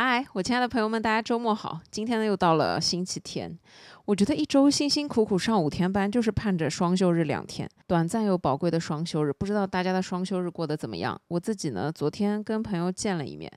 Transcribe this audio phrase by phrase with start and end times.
[0.00, 1.80] 嗨，我亲爱的朋友们，大家周末好！
[1.90, 3.58] 今天呢又到了星期天，
[4.04, 9.32] 我觉得一周辛辛苦苦上五天班，就是盼着双休日两天，短暂又宝贵的双休日。
[9.32, 11.20] 不知道大家的双休日过得怎么样？
[11.26, 13.50] 我自己呢，昨天跟朋友见了一面，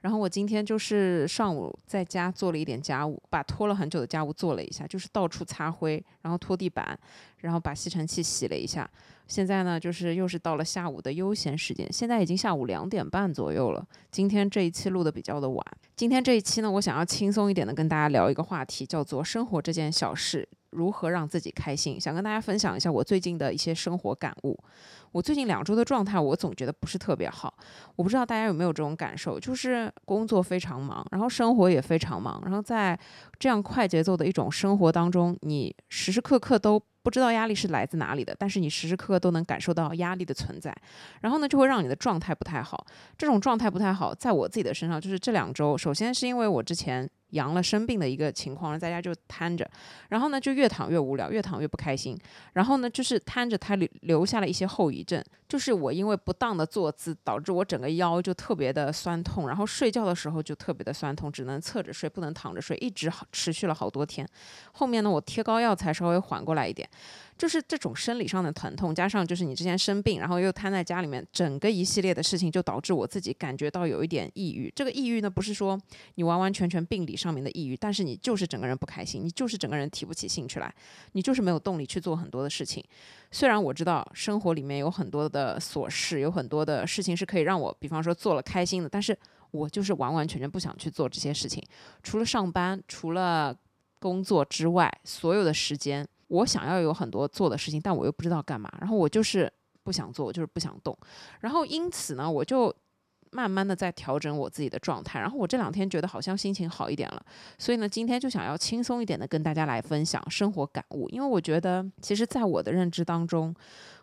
[0.00, 6.98] 然后我今天就是上午在家做了一点家务，把拖了很久的家务做了一下，就是到处擦灰，然后拖地板，
[7.36, 8.90] 然后把吸尘器洗了一下。
[9.26, 13.84] 现在呢，就是又是到了下午的悠闲时间，现在已经下午两点半左右了。
[14.10, 15.64] 今天这一期录的比较的晚。
[15.96, 21.98] 今天这一期呢，我想要轻松一点的跟大家聊一个话题，叫做生活这件小事，如何让自己开心。
[21.98, 24.58] 想跟大家分享一下我最近的一些生活感悟。
[25.10, 27.54] 我最近两周的状态，我总觉得不是特别好。
[27.96, 32.98] 我不知道大家有没有这种感受，就是工作非常忙，然后生活也非常忙，然后在
[33.38, 36.82] 这样快节奏的一种生活当中，你时时刻刻都。
[37.04, 40.74] 不知道压力是来自哪里的，但是你时时刻刻都能感受到压力的存在，
[41.20, 42.84] 然后呢，就会让你的状态不太好。
[43.16, 47.08] 这种状态不太好，在我自己的身上，就是这两周，首先是因为我之前。
[47.34, 49.70] 阳了生病的一个情况，在家就瘫着，
[50.08, 52.18] 然后呢就越躺越无聊，越躺越不开心，
[52.54, 64.26] 然后呢就是瘫着，它留留下了一些后遗症，就是我因为不当的坐姿，导致我整个腰就特别的酸痛，然后睡觉的时候就特别的酸痛，只能侧着睡，不能躺着睡，一直持续了好多天，
[64.72, 66.88] 后面呢我贴膏药才稍微缓过来一点。
[67.36, 74.72] 就是这种生理上的疼痛，加上就是你之前生病，然后又瘫在家里面，整个一系列的事情就导致我自己感觉到有一点抑郁。
[74.74, 75.80] 这个抑郁呢，不是说
[76.14, 80.72] 你完完全全病理上面的抑郁，但是你就是整个人不开心，你就是整个人提不起兴趣来，
[81.12, 82.82] 你就是没有动力去做很多的事情。
[83.32, 89.16] 虽然我知道生活里面有很多的琐事，有很多的事情是可以让我，比方说做了开心的，但是
[89.50, 91.60] 我就是完完全全不想去做这些事情。
[92.02, 93.56] 除了上班，除了
[93.98, 96.06] 工作之外，所有的时间。
[96.34, 100.96] 我想要有很多做的事情，但我又不知道干嘛，然后我就是不想做，我就是不想动，
[101.40, 102.74] 然后因此呢，我就
[103.30, 107.24] 慢慢的在调整我自己的状态，然后我这两天觉得好像心情好一点了，
[107.58, 113.54] 所以呢，今天就想要轻松一点的跟大家来分享生活感悟，因为我觉得其实在我的认知当中，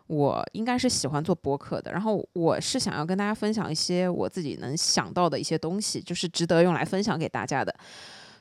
[0.06, 7.74] 我应该是喜欢做播客的，然后我是想要跟大家分享一些我自己能想到的一些东西，就是值得用来分享给大家的。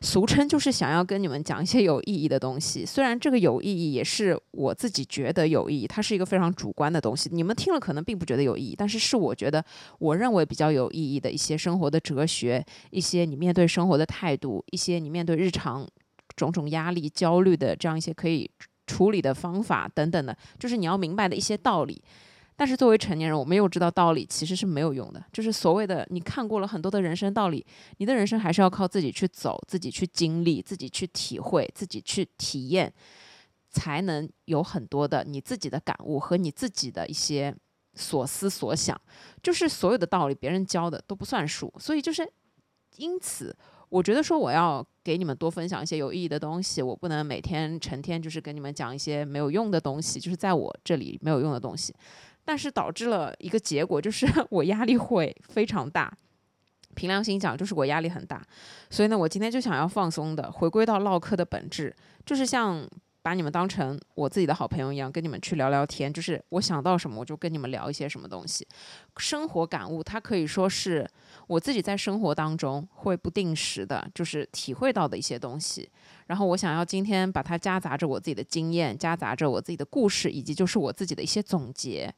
[0.01, 9.63] 俗称就是想要跟你们讲一些有意义的东西，虽然这个有意义也是我自己觉得有意义，它是一个非常主观的东西，你们听了可能并不觉得有意义，但是是我觉得
[9.99, 15.87] 我认为比较有意义的一些生活的哲学，一些你面对生活的态度，一些你面对日常
[16.35, 18.49] 种种压力、焦虑的这样一些可以
[18.87, 22.01] 处理的方法等等的，就是你要明白的一些道理。
[22.61, 25.25] 但是作为成年人，我们又知道道理其实是没有用的。
[25.33, 27.65] 就是所谓的你看过了很多的人生道理，
[27.97, 32.93] 你的人生还是要靠自己去走，自己去经历，自己去体会，自己去体验，
[33.71, 37.51] 才能有很多的你自己的感悟和你自己的一些
[37.95, 38.95] 所思所想。
[39.41, 41.73] 就是所有的道理，别人教的都不算数。
[41.79, 42.31] 所以就是
[42.97, 43.57] 因此，
[43.89, 51.91] 我觉得说我要给你们多分享一些有意义的东西，我不能每天成天就是跟你们讲一些没有用的东西，就是在我这里没有用的东西。
[52.51, 56.11] 但是导致了一个结果，就是 我压力会非常大。
[56.95, 58.45] 凭良心讲，就是我压力很大。
[58.89, 61.95] 所以呢，我今天就想要放松的，回归到唠嗑的本质，
[62.25, 62.85] 就是像。
[63.23, 66.11] 把你们当成我自己的好朋友一样，跟你们去聊聊天。
[66.11, 68.67] 就是我想到什么，我就跟你们聊一些什么东西。
[69.17, 71.07] 生活感悟，它可以说是
[71.45, 75.87] 我自己在生活当中会不定时的，就是体会到的一些东西。
[76.31, 82.09] 然后我想要今天把它夹杂着我自己的经验，夹杂着我自己的故事，以及就是我自己的一些总结。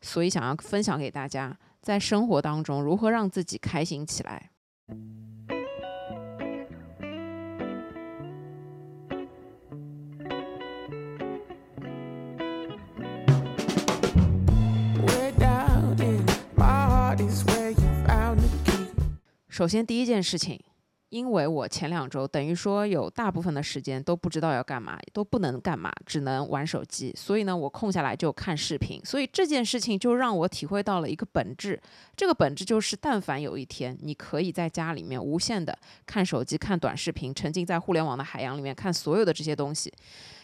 [0.00, 4.50] 所以想要分享给大家，在生活当中如何让自己开心起来。
[19.48, 20.60] 首先，第一件事情，
[21.12, 28.98] 因为我前两周等于说有大部分的时间都不知道要干嘛，都不能干嘛，只能玩手机，所以呢，我空下来就看视频。
[29.04, 31.78] 所以这件事情就让我体会到了一个本质，
[32.16, 39.92] 这个本质就是，但凡有一天你可以在家里面无限的看手机、看短视频，沉浸在互联网的海洋里面看所有的这些东西，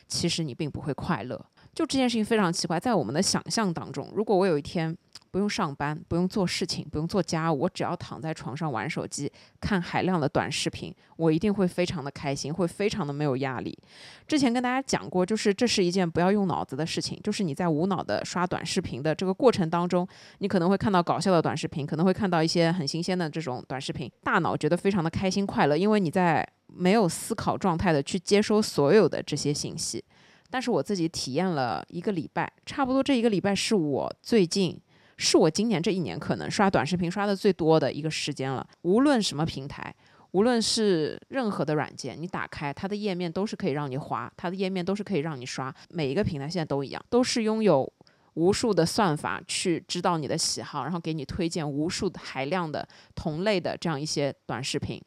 [0.07, 1.43] 其实你并不会快乐。
[1.79, 4.99] 就这件事情非常奇怪，在我们的想象当中，如果我有一天。
[5.31, 9.31] 不用上班，不用做事情，不用做家务，我只要躺在床上玩手机，
[9.61, 13.79] 看海量的短视频，我一定会非常的开心，会非常的没有压力。
[14.27, 20.09] 之前跟大家讲过，就是这是一件不要用脑子的事情，就是你在无脑的刷短视频的这个过程当中，
[20.39, 30.03] 你可能会看到搞笑的短视频，可能会看到一些很新鲜的这种短视频，大脑觉得非常的开心快乐，因为你在没有思考状态的去接收所有的这些信息。
[30.51, 34.81] 但是我自己体验了一个礼拜，差不多这一个礼拜是我最近。
[35.21, 38.65] 是我今年这一年可能刷短视频刷的最多的一个时间了。
[38.83, 39.93] 无论什么平台，
[40.31, 45.75] 无论是任何的软件，你打开它的页面都是可以让你滑，它的页面都是可以让你刷。
[45.89, 47.93] 每一个平台现在都一样，都是拥有
[48.35, 52.87] 无数的算法去知道你的喜好，然后给你推荐无数的海量的
[53.17, 55.03] 同类的这样一些短视频。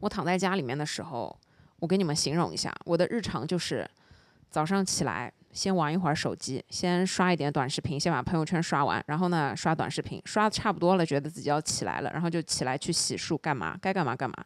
[0.00, 1.38] 我躺在家里面的时候，
[1.80, 3.86] 我给你们形容一下，我的日常就是
[4.50, 5.32] 早上起来。
[5.52, 14.36] 先玩一会儿手机，先刷一点短视频，先把朋友圈刷完，然后呢刷短视频，刷的差不多了，觉得自己要起来了，然后就起来去洗漱，干嘛该干嘛干嘛。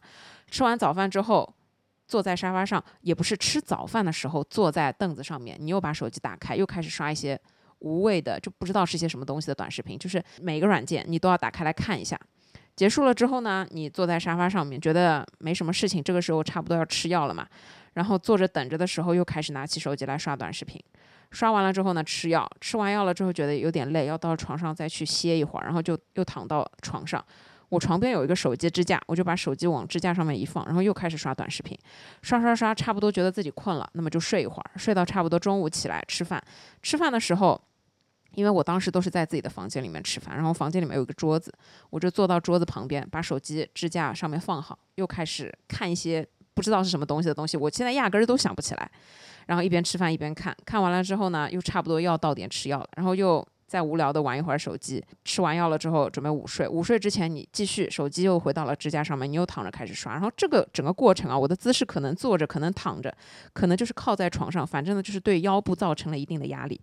[0.49, 1.53] 吃完早饭之后，
[2.07, 7.37] 坐在沙发上，也不是吃早饭的时候，坐在凳子上面，你又把手机打开，又开始刷一些
[7.79, 12.17] 无谓的，就不知道是些什么东西的短视频，就是每个软件你都要打开来看一下。
[12.75, 17.47] 结束了之后呢，你坐在沙发上面，觉得没什么事情，这个时候差不多要吃药了嘛。
[17.93, 20.81] 然后坐着等着的时候，又开始拿起手机来刷短视频。
[21.31, 22.49] 刷完了之后呢，吃药。
[22.59, 25.65] 吃完药了之后，觉得有点累，要到床上再去歇一会儿。
[25.65, 27.23] 然后就又躺到床上。
[27.69, 31.77] 我床边有一个手机支架，我就把手机往支架上面一放，然后又开始刷短视频。
[32.21, 36.41] 刷刷刷，差不多觉得自己困了，那么就睡一会儿，睡到差不多中午起来吃饭。
[36.81, 37.61] 吃饭的时候，
[38.33, 41.53] 因为我当时都是在自己的房间里面吃饭，然后房间里面有一个桌子，
[41.89, 46.27] 我就坐到桌子旁边，把手机支架上面放好，又开始看一些。
[46.53, 48.91] 不知道是什么东西的东西，我现在压根儿都想不起来。
[49.47, 55.01] 然后一边吃饭一边看，看完了之后呢，又差不多要到点吃药了，然后又再无聊的玩一会儿手机。
[55.23, 60.11] 吃完药了之后准备午睡，午睡之前你继续手机又回到了支架上面，你又躺着开始刷。
[60.11, 63.15] 然后这个整个过程啊，我的姿势可能坐着，可能躺着，
[63.53, 66.79] 可能就是靠在床上，反正呢就是对腰部造成了一定的压力。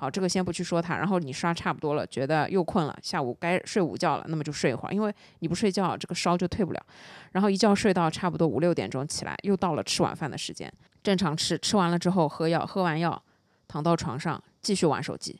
[0.00, 0.96] 好，这个先不去说它。
[0.96, 6.82] 然后你刷差不多了，觉得又困了，下午该睡午觉了，那么就睡一会儿，因为你不睡觉，这个烧就退不了。
[7.32, 13.22] 然后一觉睡到差不多五六点钟起来，又到了吃晚饭的时间，正常吃，吃完了之后喝药，喝完药
[13.68, 15.38] 躺到床上继续玩手机，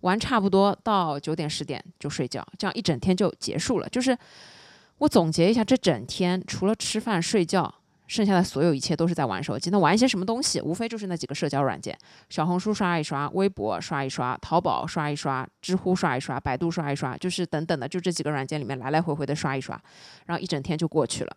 [0.00, 3.88] 玩差不多到九点十点就睡觉，这样一整天就结束了。
[3.88, 4.14] 就是
[4.98, 7.74] 我总结一下，这整天除了吃饭睡觉。
[8.12, 10.60] 剩下的所有一切都是在玩手机，那玩一些什么东西？
[10.60, 11.96] 无非就是那几个社交软件：
[12.28, 19.80] 小红书刷一刷，微博刷一刷，淘宝刷一刷，知乎刷一刷，百度刷一刷，就是等等的，就这几个软件里面来来回回的刷一刷，
[20.26, 21.34] 然后一整天就过去了。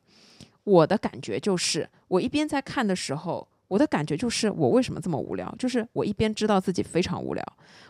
[0.66, 5.50] 我的感觉就是，我一边在看的时候，我的感觉就是，我为什么这么无聊？
[5.58, 7.46] 就是我一边知道自己非常无聊，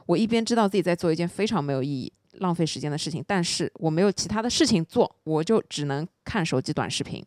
[0.06, 7.26] 我一边知道自己在做一件非常没有意义、浪费时间的事情，但是我没有其他的事情做，我就只能看手机短视频。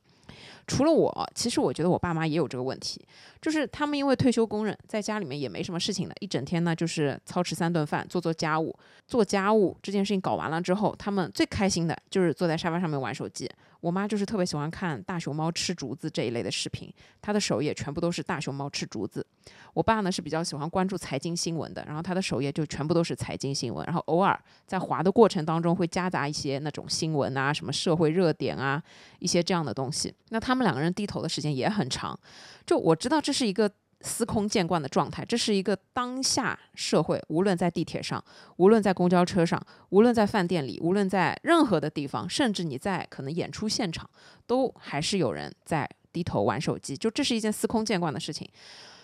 [0.69, 3.05] 除了我，其实我觉得我爸妈也有这个问题，
[3.41, 8.73] 就是他们因为退休工人，在家里面也没什么事情的，一整天呢就是操持三顿饭，做做家务，
[9.06, 13.50] 做家务这件事情搞完了之后，他们最开心的就是坐在沙发上面玩手机。
[13.81, 19.25] 我妈就是特别喜欢看大熊猫吃竹子这一类的视频，她的首页全部都是大熊猫吃竹子。
[19.73, 28.83] 我爸呢是比较喜欢关注财经新闻的，然后他的首页就全部都是财经新闻，然后偶尔在滑的过程当中会夹杂一些那种新闻啊，什么社会热点啊，
[29.21, 30.13] 一些这样的东西。
[30.31, 32.19] 那他们两个人低头的时间也很长，
[32.67, 33.71] 就我知道这是一个。
[34.00, 38.23] 司空见惯的状态，这是一个当下社会，无论在地铁上，
[38.56, 39.61] 无论在公交车上，
[39.91, 44.09] 无论在饭店里，无论在任何的地方，甚至你在可能演出现场，
[44.47, 46.97] 都还是有人在低头玩手机。
[46.97, 48.49] 就这是一件司空见惯的事情。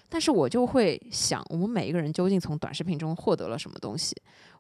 [0.08, 4.14] 但是我就会想，我们每一个人究竟从短视频中获得了什么东西？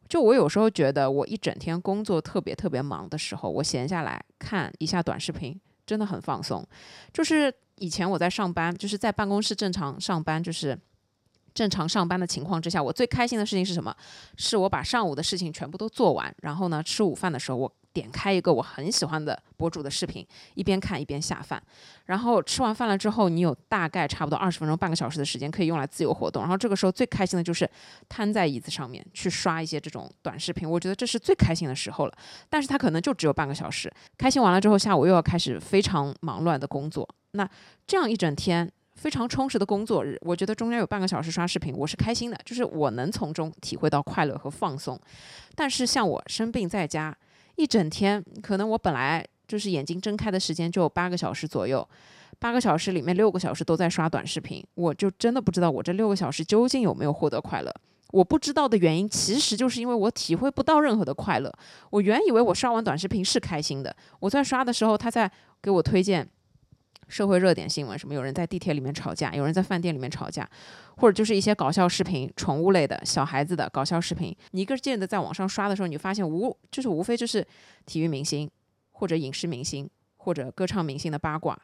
[0.08, 6.66] 就我有时候觉得，我一整天工作特别特别忙的时候，我闲下来看一下短视频，真的很放松。
[7.12, 7.54] 就是。
[7.78, 10.78] 以前我在上班，就是在办公室正常上班，就是
[11.52, 13.92] 正常上班的情况之下，我最开心的事情是什么？
[14.36, 21.62] 是我把上午的事情全部都做完，然后呢，吃午饭的时候，我点开一个我很喜欢的博主的视频，一边看一边下饭。
[22.06, 26.42] 然后吃完饭了之后，你有大概差不多二十分钟、半个小时的时间可以用来自由活动。
[26.42, 27.68] 然后这个时候最开心的就是
[28.08, 32.12] 瘫在椅子上面去刷一些这种短视频，我觉得这是最开心的时候了。
[32.50, 37.08] 但是它可能就只有半个小时，开心完了之后，下午又要开始非常忙乱的工作。
[37.30, 37.48] 那
[37.86, 45.00] 这样一整天非常充实的工作日，我觉得中间有半个小时刷视频，我是开心的，就是我能从中体会到快乐和放松。
[45.54, 47.16] 但是像我生病在家
[47.56, 51.86] 一整天，可能我本来就是眼睛睁开的时间就有八个小时左右，
[52.38, 57.72] 八个小时里面六个小时都在刷短视频，我就真的不知道我这六个小时究竟有没有获得快乐。
[58.10, 61.52] 我不知道的原因，其实就是因为我体会不到任何的快乐。
[61.90, 65.30] 我原以为我刷完短视频是开心的，我在刷的时候，他在
[65.60, 66.28] 给我推荐。
[67.08, 70.48] 社会热点新闻，什么有人在地铁里面吵架，有人在饭店里面吵架，
[70.96, 74.34] 或者就是一些搞笑视频，宠物类的小孩子的搞笑视频。
[74.52, 77.46] 你一个劲的在网上刷的时候，你发现无就是无非就是
[77.86, 78.50] 体育明星
[78.92, 81.58] 或者影视明星或者歌唱明星的八卦。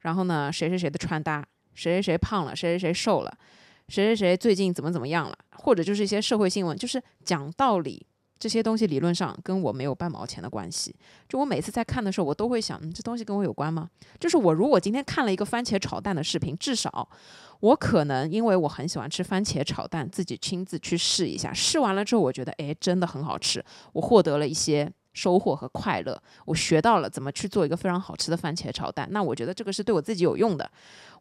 [0.00, 3.38] 然后呢，谁谁谁的穿搭，谁谁谁胖了，谁谁谁瘦了，
[3.88, 8.06] 谁谁谁最近怎么怎么样了，或者就是一些社会新闻，就是讲道理
[8.38, 10.94] 这些东西理论上跟我没有半毛钱的关系。
[11.28, 13.88] 就我每次在看的时候，我都会想，嗯，这东西跟我有关吗？
[14.20, 17.08] 就是我如果今天看了一个番茄炒蛋的视频，至少
[17.60, 21.52] 我可能因为我很喜欢吃番茄炒蛋，自己亲自去试一下。
[21.52, 29.08] 试完了之后，我觉得，哎，真的很好吃，我获得了一些收获和快乐，我学到了怎么去做一个非常好吃的番茄炒蛋。
[29.10, 30.70] 那我觉得这个是对我自己有用的。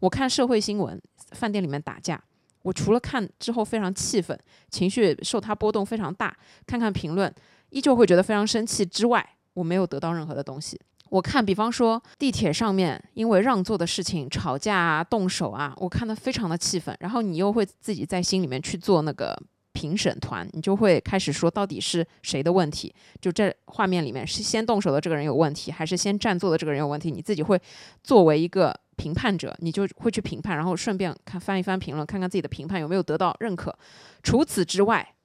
[0.02, 2.22] 我看社会新闻，饭店里面打架。
[2.66, 4.38] 我除了看之后非常气愤，
[4.72, 7.32] 情绪受它波动非常大，看看评论
[7.70, 10.80] 依旧会觉得非常生气之外，我没有得到任何的东西。
[11.10, 16.98] 我看，比方说地铁上面因为让座的事情吵架啊、动手啊，我看得非常的气愤。
[17.00, 19.40] 然后你又会自己在心里面去做那个
[19.74, 22.92] 评审团，你就会开始说到底是谁的问题？
[23.22, 27.12] 就这画面里面是先动手的这个人有问题，还是先占座的这个人有问题？
[27.12, 27.62] 你自己会
[28.04, 28.76] 作为一个。
[28.96, 33.78] 评判者，你就会去评判，然后顺便看翻一翻评论，看看自己的评判有没有得到认可。
[34.24, 35.16] 除此之外，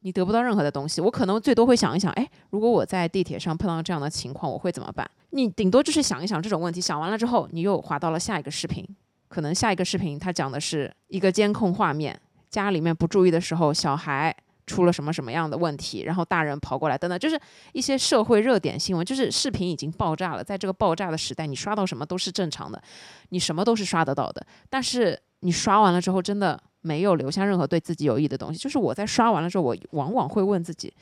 [0.00, 1.00] 你得不到任何的东西。
[1.00, 5.08] 我可能最多会想一想，哎，如果我在地铁上碰到这样的情况，我会怎么办？
[5.30, 8.86] 你顶多就是想一想这种问题，想完了之后，你又滑到了下一个视频。
[9.28, 12.18] 可能下一个视频它讲的是一个监控画面，
[12.48, 14.34] 家里面不注意的时候，小孩。
[14.68, 17.40] 出了什么什么样的问题，然后大人跑过来等等，就是
[17.72, 20.44] 一些社会热点新闻，就是视频已经爆炸了。
[20.44, 22.80] 在这个爆炸的时代，你刷到什么都是正常的，
[23.30, 24.46] 你什么都是刷得到的。
[24.68, 28.58] 但是你刷完了之后，真的没有留下任何对自己有益的东西。
[28.58, 30.92] 就是我在刷完了之后，我往往会问自己：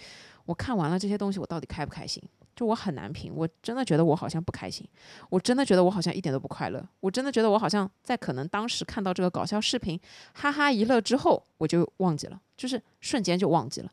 [0.46, 2.22] 我看完了这些东西，我到底开不开心？
[2.54, 4.88] 就我很难评，我真的觉得我好像不开心，
[5.28, 10.00] 我真的觉得我好像一点都不快乐，我真的觉得我好像在可能当时看到这个搞笑视频，
[10.32, 13.90] 哈哈一乐之后，我就忘记了，就是瞬间就忘记了，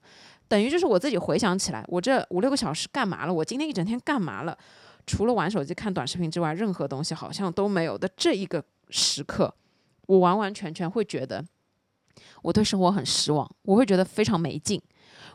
[0.48, 3.34] 等于就是我自己回想起来，我这五六个小时干嘛了？
[3.34, 4.58] 我今天一整天干嘛了？
[5.06, 9.54] 除了玩手机看短视频之外，任何东西好像都没有的这一个时刻，
[10.06, 11.44] 我完完全全会觉得
[12.42, 14.82] 我对生活很失望，我会觉得非常没劲。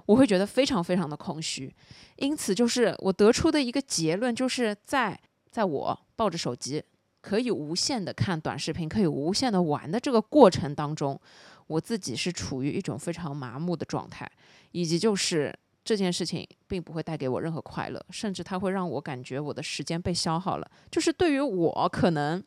[0.09, 1.71] 我会觉得非常非常的空虚，
[2.17, 5.19] 因此就是我得出的一个结论，就是在
[5.51, 6.83] 在我抱着手机
[7.21, 11.21] 可以无限的看短视频，可以无限的玩的这个过程当中，
[11.67, 14.27] 我自己是处于一种非常麻木的状态，
[14.73, 22.43] 以及就是这件事情并不会带给我任何快乐，甚至它会让我感觉我的时间被消耗了，就是对于我可能。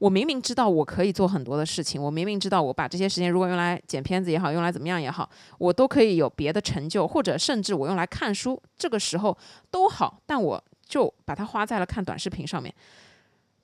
[0.00, 5.28] 我明明知道我可以做很多的事情，我明明知道我把这些时间如果用来剪片子也好，用来怎么样也好，
[5.58, 9.36] 我都可以有别的成就，或者甚至我用来看书，这个时候
[9.70, 12.74] 都好，但我就把它花在了看短视频上面。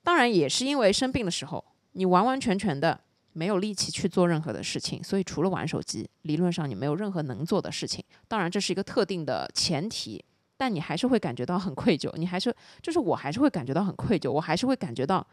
[0.03, 3.01] 当然也是因为生病的时候，你完完全全的
[3.33, 8.05] 没有力气去做任何的事情，所以除了玩手机，理论上你没有任何能做的事情。
[8.29, 10.23] 当然这是一个特定的前提，
[10.59, 15.27] 但你还是会感觉到很愧疚，你还是就是我还是会感觉到很愧疚，我还是会感觉到。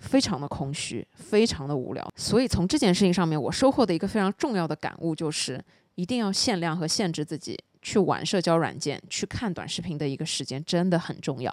[0.00, 5.62] 非常的空虚，非常的无聊，所以从这件事情上面，我收获的一个非常重要的感悟就是，
[5.94, 11.52] 一定要限量和限制自己去玩社交软件、去看短视频的一个时间，真的很重要。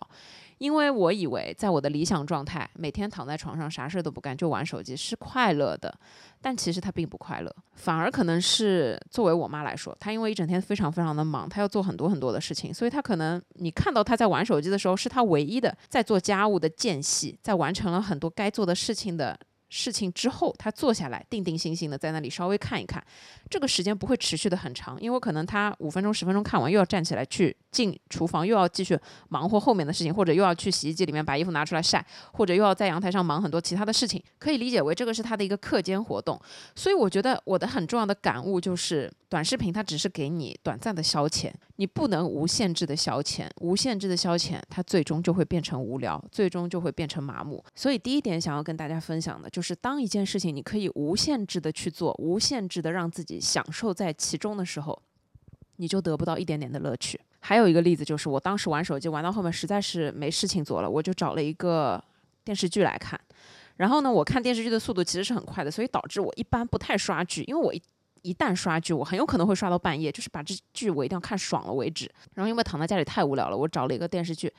[0.57, 5.93] 因为我以为，在我的理想状态，每天躺在床上啥事都不干就玩手机是快乐的，
[6.41, 19.37] 但其实他并不快乐，反而可能是作为我妈来说，她因为一整天非常非常的忙，她要做很多很多的事情，所以她可能你看到她在玩手机的时候，是她唯一的在做家务的间隙，在完成了很多该做的事情的。
[19.69, 23.03] 事情之后，他坐下来，定定心心的在那里稍微看一看，
[23.49, 28.97] 这个时间不会持续的很长，因为可能他五分钟、十分钟看完，又要站起来去进厨房，又要继续
[29.29, 36.39] 忙活后面的事情，或者又要去洗衣机里面把衣服拿出来晒，或者又要在阳台上忙很多其他的事情，可以理解为这个是他的一个课间活动。
[36.75, 47.63] 所以我觉得我的很重要的感悟就是，短视频它只是给你短暂的消遣，你不能无限制的消遣，无限制的消遣，它最终就会变成无聊，最终就会变成麻木。
[47.75, 49.47] 所以第一点想要跟大家分享的。
[49.49, 54.99] 就是当一件事情你可以无限制的去做，无限制的让自己享受在其中的时候，
[55.75, 57.19] 你就得不到一点点的乐趣。
[57.41, 62.03] 还有一个例子就是，我当时玩手机玩到后面实在是没事情做了，我就找了一个
[62.43, 63.19] 电视剧来看。
[63.75, 67.79] 然后呢，我看电视剧的速度其实是很快的，所以导致我一般不太刷剧，因为我一。
[68.21, 72.11] 一旦刷剧，我很有可能会刷到半夜，就是把这剧我一定要看爽了为止。
[72.33, 74.51] 然后因为躺在家里太无聊了，我找了一个电视剧。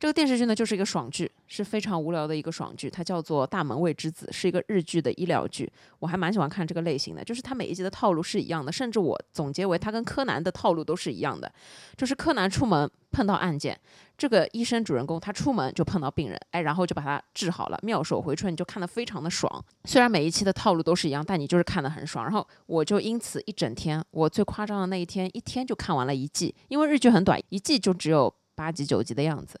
[0.00, 2.88] 这个电视剧呢就是一个爽剧，是非常无聊的一个爽剧。
[2.88, 5.70] 它叫做《大门卫之子》，是一个日剧的医疗剧。
[5.98, 11.52] 我还蛮喜欢看这个类型的，就是它每一集的套路是一样的，甚至我总结为它跟柯南的套路都是一样的。
[11.98, 13.78] 就是柯南出门碰到案件，
[14.16, 19.62] 这个医生主人公他出门就碰到病人，哎，然后就把他治好了，妙手回春，你就看得非常的爽。
[19.84, 22.24] 虽然每一期的套路都是一样，但你就是看得很爽。
[22.24, 28.34] 然后我就因此一整天，我最夸张的那一天，一天就看完了一季，因为日剧很短，一季就只有。
[28.60, 29.58] 八集九集的样子，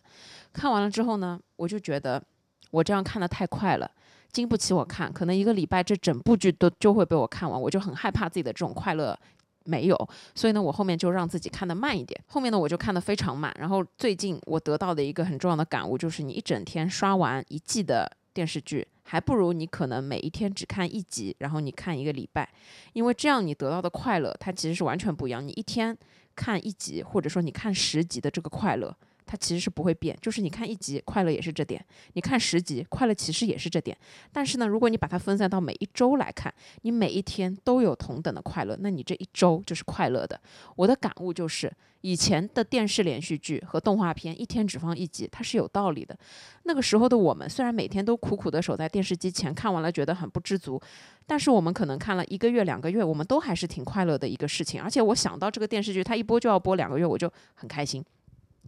[0.52, 2.22] 看完了之后呢，我就觉得
[2.70, 3.90] 我这样看的太快了，
[4.30, 9.18] 经不起我看，可能一个礼拜这整部剧都就会被我看完，我就很害怕自己的这种快乐
[9.64, 9.96] 没有，
[10.34, 12.20] 所以呢，我后面就让自己看得慢一点。
[12.26, 13.50] 后面呢，我就看得非常慢。
[13.58, 22.46] 然后最近我得到的一个很重要的感悟就是，你一整天刷完一季的电视剧，还不如你可能每一天只看一集，然后你看一个礼拜，
[22.92, 25.46] 因为这样你得到的快乐它其实是完全不一样。
[25.46, 25.96] 你一天
[26.42, 28.96] 看一集，或者说你看十集的这个快乐。
[29.30, 31.80] 它其实是不会变，就是你看一集快乐也是这点，
[32.14, 33.96] 你看十集快乐其实也是这点。
[34.32, 40.40] 但是呢，如果你把它分散到每一周来看，你每一天都有同等的快乐，那你这一周就是快乐的。
[40.74, 46.18] 我的感悟就是，以前的电视连续剧和动画片一天只放一集，它是有道理的。
[46.64, 50.82] 那个时候的我们虽然每天都苦苦的守在电视机前，看完了觉得很不知足，
[51.24, 54.82] 但是我们可能看了一个月、两个月，我们都还是挺快乐的一个事情。
[54.82, 58.04] 而且我想到这个电视剧，它一播就要播两个月，我就很开心。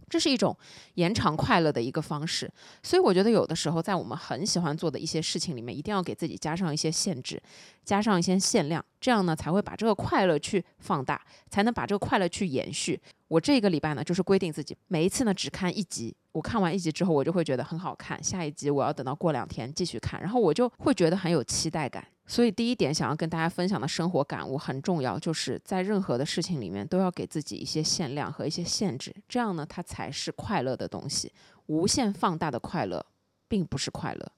[0.09, 0.55] 这是一种
[0.95, 7.41] 延长快乐的一个方式，所以我觉得有的时候在我们很喜欢做的一些事情里面，一定要给自己加上一些限制，
[7.83, 12.99] 加上一些限量，这样呢才会把这个快乐去放大，才能把这个快乐去延续。
[13.27, 22.05] 我这个礼拜呢，就是规定自己每一次呢只看一集，我看完一集之后，我就会觉得很好看，下一集我要等到过两天继续看，然后我就会觉得很有期待感。
[22.33, 31.31] 所以第一点想要跟大家分享的生活感悟很重要，就是在任何的事情里面都要给自己一些限量和一些限制，这样呢它才是快乐的东西。
[31.67, 33.05] 无限放大的快乐
[33.47, 34.31] 并不是快乐，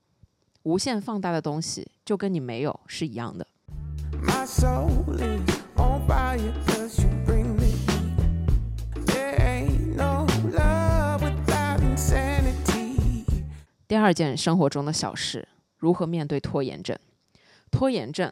[0.63, 3.47] 无限放大的东西就跟你没有是一样的。
[13.87, 15.47] 第二件生活中的小事，
[15.77, 16.99] 如何面对拖延症？
[17.71, 18.31] 拖延症，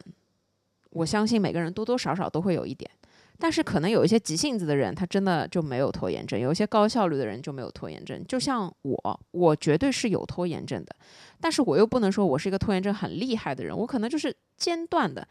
[0.90, 2.90] 我相信每个人多多少少都会有一点，
[3.38, 8.24] 但是可能有一些急性子的人，他真的就没有拖延症；有一些高效率的人就没有拖延症。
[8.26, 10.94] 就像我，我绝对是有拖延症的，
[11.40, 15.26] 但是我又不能说我是一个拖延症很厉害的人，我可能就是间断的。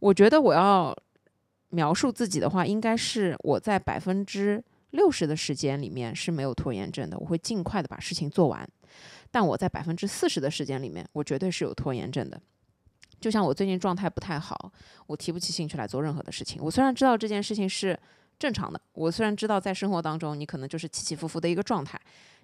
[0.00, 0.94] 我觉得我要
[1.70, 8.64] 描述自己的话，应该是我在百分之六十的时间里面是没有拖延症的，我会尽快的把事情做完；
[9.30, 12.40] 但我在百分之四十的时间里面，我绝对是有拖延症的。
[13.24, 14.70] 就像我最近状态不太好，
[15.06, 16.62] 我提不起兴趣来做任何的事情。
[16.62, 17.98] 我虽然知道这件事情是
[18.38, 21.98] 正常的，我虽然知道在生活当中你可能就是起起伏伏的一个状态，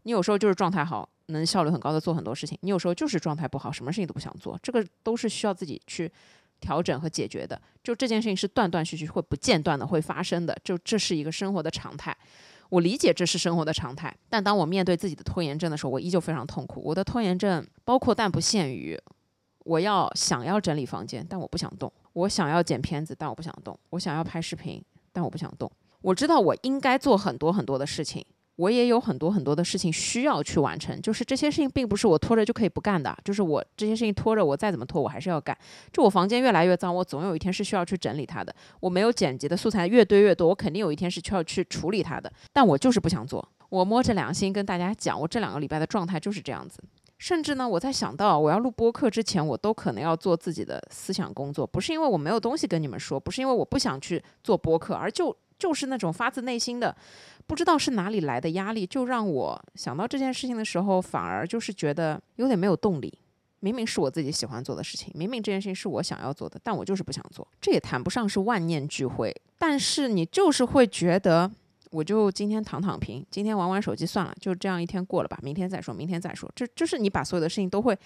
[0.05, 4.59] 你有时候就是状态好，能效率很高的做很多事情；你有时候就是状态不好，什么事情都不想做。
[4.63, 6.11] 这个都是需要自己去
[6.61, 7.61] 调整和解决的。
[7.85, 12.17] 就这件事情是断断续续会不间断的会发生的，就这是一个生活的常态。
[12.71, 16.81] 我理解这是生活的常态，但当我面对自己的拖延症的时候，我依旧非常痛苦。
[16.83, 18.99] 我的拖延症包括但不限于。
[19.65, 25.71] 我要想要整理房间，但我不想动；我想要剪片子，但我不想动；我想要拍视频，但我不想动。
[26.03, 28.25] 我知道我应该做很多很多的事情，
[28.57, 31.01] 我也有很多很多的事情需要去完成。
[31.03, 35.57] 就是这些事情并不是我拖着就可以不干的，就是我这些事情拖着，我再怎么拖，我还是要干。
[35.93, 38.55] 就我房间越来越脏，我总有一天是需要去整理它的。
[38.81, 42.33] 我没有剪辑的素材越堆越多，我肯定有一天是需要去处理它的。
[42.53, 43.47] 但我就是不想做。
[43.69, 46.83] 我摸着良心跟大家讲，我这两个礼拜的状态就是这样子。
[47.21, 56.97] 甚至呢，我在想到我要录播客之前，我都可能要做自己的思想工作，不是因为我没有东西跟你们说，不是因为我不想去做播客，而就就是那种发自内心的，
[57.47, 63.13] 不知道是哪里来的压力，就让我想到这件事情的时候，反而就是觉得有点没有动力。
[63.61, 67.47] 明明是我自己喜欢做的事情，明明这件事情是我想要做的，但我就是不想做。
[67.61, 71.51] 这也谈不上是万念俱灰，但是你就是会觉得。
[71.91, 76.51] 我就今天躺躺平，今天玩玩手机算了，就这样一天过了吧，明天再说，明天再说。
[76.55, 77.99] 这就是你把所有的事情都会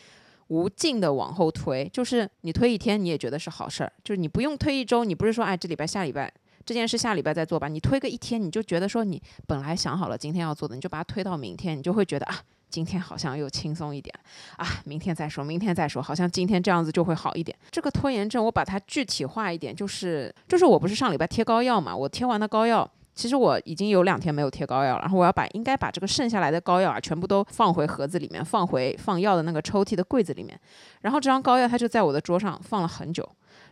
[0.48, 6.32] 无尽的往后推，就是你推一天你也觉得是好事儿，就是你不用推一周，你不是说哎这礼拜下礼拜
[6.64, 14.14] 这件事下礼拜再做吧，你推个一天你就觉得说你本来想好了今天要做的，你就把它推到明天，你就会觉得啊今天好像又轻松一点
[14.56, 17.56] 啊，明天再说，明天再说，好像今天这样子就会好一点。
[17.70, 22.90] 这个拖延症我把它具体化一点，就是就是我不是上礼拜贴膏药嘛，我贴完的膏药。
[23.14, 30.58] 其实我已经有两天没有贴膏药了，然后我要把应该把这个剩下来的膏药啊，全部都放回盒子里面，放回放药的那个抽屉的柜子里面。
[31.02, 33.28] 然后这张膏药它就在我的桌上放了很久，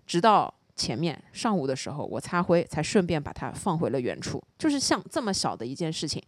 [0.06, 4.40] 直到前面上午的时候我擦灰，才顺便把它放回了原处。
[4.58, 6.22] 就是像这么小的一件事情，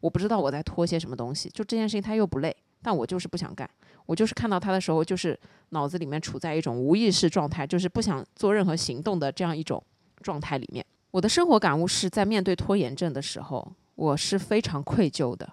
[0.00, 1.48] 我不知道我在拖些什么东西。
[1.50, 3.68] 就这件事情它又不累，但我就是不想干。
[4.06, 5.38] 我就是看到它的时候，就是
[5.70, 9.82] 脑子里面处在一种无意识状态，就是不想做任何行动的这样一种
[10.22, 10.84] 状态里面。
[11.12, 15.48] 我的生活感悟是在面对拖延症的时候，我是非常愧疚的。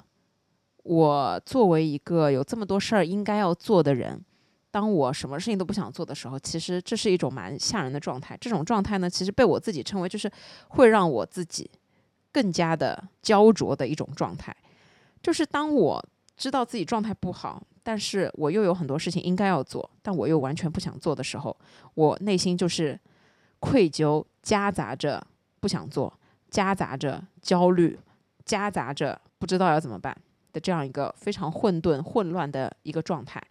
[0.84, 4.24] 我作为一个有这么多事儿应该要做的人，
[4.70, 8.38] 当我什么事情都不想做的时候，其实这是一种蛮吓人的状态。
[8.40, 10.32] 这种状态呢，其实被我自己称为就是
[10.70, 11.70] 会让我自己
[12.32, 14.56] 更加的焦灼的一种状态。
[15.24, 16.06] 就是当我
[16.38, 21.58] 知道自己状态不好，但是我又有很多事情应该要做，但我又完全不想做的时候，
[21.96, 22.98] 我内心就是
[23.60, 25.26] 愧疚夹杂着。
[25.60, 26.12] 不想做，
[26.50, 27.98] 夹杂着焦虑，
[28.46, 30.16] 夹杂着不知道要怎么办
[30.54, 33.42] 的这样一个非常混沌、混乱的一个状态。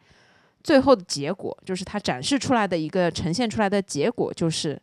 [0.62, 4.80] 最后的结果就是他展示出来的一个呈现出来的结果就是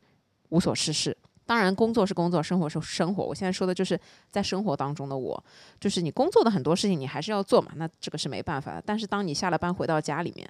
[0.49, 1.15] 无所事事。
[1.45, 3.25] 当然，工作是工作，生活是生活。
[3.25, 5.43] 我现在说的就是在生活当中的我，
[5.77, 8.81] 就是你工作的很多事情你还是要做嘛，那这个是没办法的。
[8.85, 10.49] 但是当你下了班回到家里面，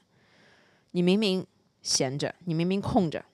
[0.91, 1.43] 你明明
[1.81, 3.25] 闲着，你明明空着，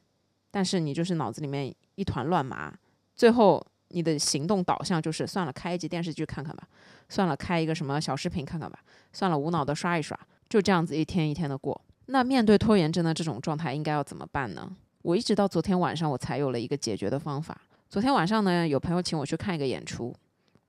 [0.50, 2.74] 但是你就是脑子里面一团乱麻，
[3.20, 6.64] 最后你的行动导向就是算了，开一集电视剧看看吧，
[7.10, 8.80] 算了，开一个什么小视频看看吧，
[9.12, 11.82] 算了，无脑的刷一刷，就这样子一天一天的过。
[12.06, 14.74] 那面对拖延症的这种状态，应该要怎么办呢？
[15.02, 17.60] 我一直到昨天晚上，我才有了一个解决的方法。
[17.90, 20.16] 昨天晚上呢，有朋友请我去看一个演出，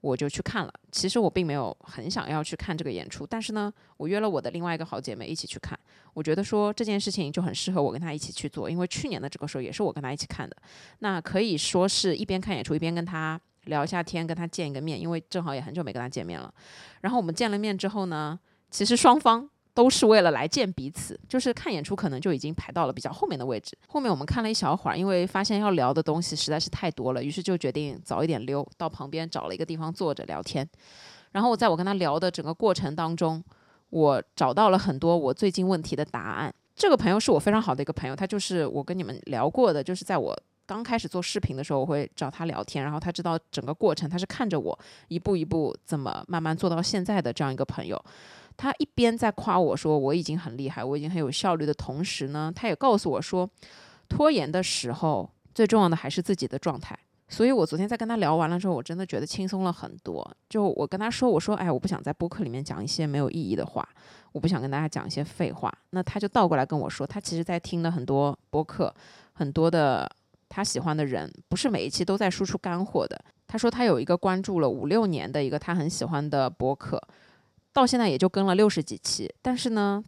[0.00, 0.72] 我就去看了。
[0.90, 5.78] 其实我并没有很想要去看这个演出，但是呢，我约了我的另外一个好姐妹一起去看。
[6.14, 10.56] 我觉得说这件事情就很适合我跟她一起去做，因为去年的这个时候也是我跟她一起看的。
[11.00, 16.52] 那可以说是一边看演出一边跟她聊一下天，跟她见一个面，因为正好也很久没跟她见面了。
[17.02, 18.38] 然后我们见了面之后呢，
[18.70, 19.48] 其实双方。
[19.72, 23.76] 都是为了来见彼此，就是看演出可能就已经排到了比较后面的位置。
[23.88, 30.68] 后面我们看了一小会儿，因为发现要聊的东西实在是太多了，于是就决定早一点溜到旁边找了一个地方坐着聊天。
[31.32, 33.42] 然后我在我跟他聊的整个过程当中，
[33.90, 36.52] 我找到了很多我最近问题的答案。
[36.74, 40.36] 这个朋友是我非常好的一个朋友，他就是我跟你们聊过的，就是在我
[40.70, 44.78] 刚开始做视频的时候，我会找他聊天，然后他知道整个过程，他是看着我
[45.08, 48.00] 一步一步怎么慢慢做到现在的这样一个朋友。
[48.56, 53.50] 他一边在夸我说我已经很厉害，我已经很有效率的同时呢，他也告诉我说，
[54.08, 56.96] 拖延的时候最重要的还是自己的状态。
[57.28, 60.24] 所以我昨天在跟他聊完了之后，我真的觉得轻松了很多。
[60.48, 63.88] 就我跟他说，我说，哎，我不想在播客里面讲一些没有意义的话，
[64.30, 65.72] 我不想跟大家讲一些废话。
[65.90, 68.94] 那他就倒过来跟我说，他其实在听了很多播客，
[69.32, 70.10] 很多的
[70.50, 73.18] 他喜欢的人，不是每一期都在输出干货的。
[73.46, 77.00] 他说他有一个关注了五六年的一个他很喜欢的博客。
[77.72, 80.04] 到现在也就更了六十几期，但是呢，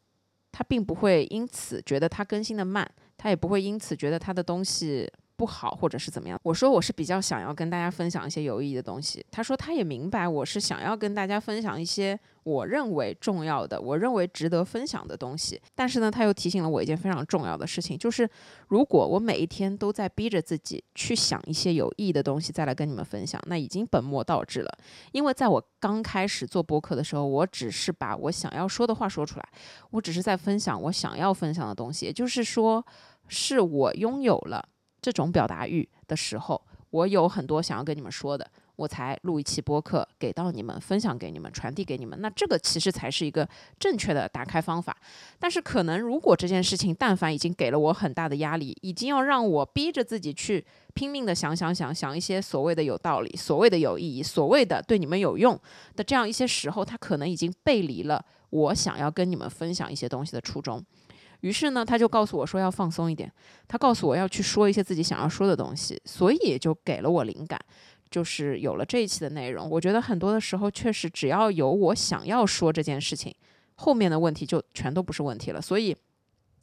[0.51, 5.09] 他并不会因此觉得他更新的慢，他也不会因此觉得他的东西。
[5.43, 6.39] 不好，或者是怎么样？
[6.45, 9.27] 我说我是比较想要跟大家分享一些有意义的东西。
[9.29, 15.61] 他说他也明白我是想要跟大家分享一些我认为重要的、我认为值得分享的东西。
[15.75, 18.29] 但是呢，他又提醒了我一件非常重要的事情，就是
[18.69, 24.73] 如果我每一天都在逼着自己去想一些有意义的东西再来跟你们分享，那已经本末倒置了。
[25.11, 29.49] 因为在我刚开始做播客的时候，我只是把我想要说的话说出来，
[29.91, 32.87] 我只是在分享我想要分享的东西，也就是说，
[33.27, 34.69] 是我拥有了。
[35.03, 42.21] 这种表达欲的时候，我有很多想要跟你们说的，我才录一期播客给到你们，分享给你们，传递给你们。
[42.21, 43.47] 那这个其实才是一个
[43.81, 44.97] 正确的打开方法。
[45.39, 55.59] 但是可能如果这件事情，但凡已经给了我很大的压力，已经要让我逼着自己去拼命的想想想想一些所谓的有道理、所谓的有意义、所谓的对你们有用
[55.97, 60.85] 的这样一些时候，它可能已经背离了我想要跟你们分享一些东西的初衷。
[61.43, 63.31] 于是呢，他就告诉我说要放松一点，
[63.69, 67.59] 他告诉我要去说一些自己想要说的东西，所以就给了我灵感，
[68.11, 69.69] 就是有了这一期的内容。
[69.69, 73.35] 我觉得很多的时候，确实只要有我想要说这件事情，
[73.75, 75.61] 后面的问题就全都不是问题了。
[75.61, 75.97] 所以，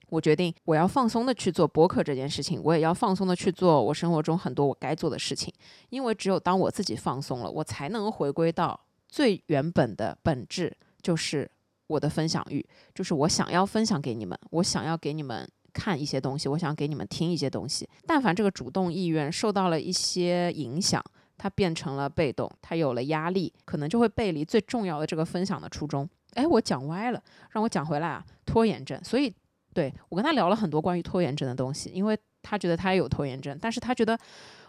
[0.08, 5.54] 我决定我要放松的去做播客这件事情，我也要放松的去做我生活中很多我该做的事情，
[5.89, 11.52] 因为只有当我自己放松了，我才能回归到最原本的本质，就是。
[11.89, 17.89] 我的分享欲就是我想要分享给你们，我想要给你们看一些东西，我想给你们听一些东西。
[18.06, 21.04] 但凡这个主动意愿受到了一些影响，
[21.36, 26.08] 它变成了被动，它有了压力，可能就会背离最重要的这个分享的初衷。
[26.36, 27.21] 哎，我讲歪了，
[27.52, 28.23] 让我讲回来啊！
[28.45, 29.34] 拖延症，所以
[29.73, 34.15] 对我跟他聊了很多关于拖延症的东西，因为他觉得他也有拖延症，但是他觉得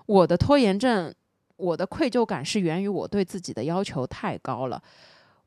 [0.07, 1.15] 我的拖延症，
[1.57, 4.83] 我的愧疚感是源于我对自己的要求太高了。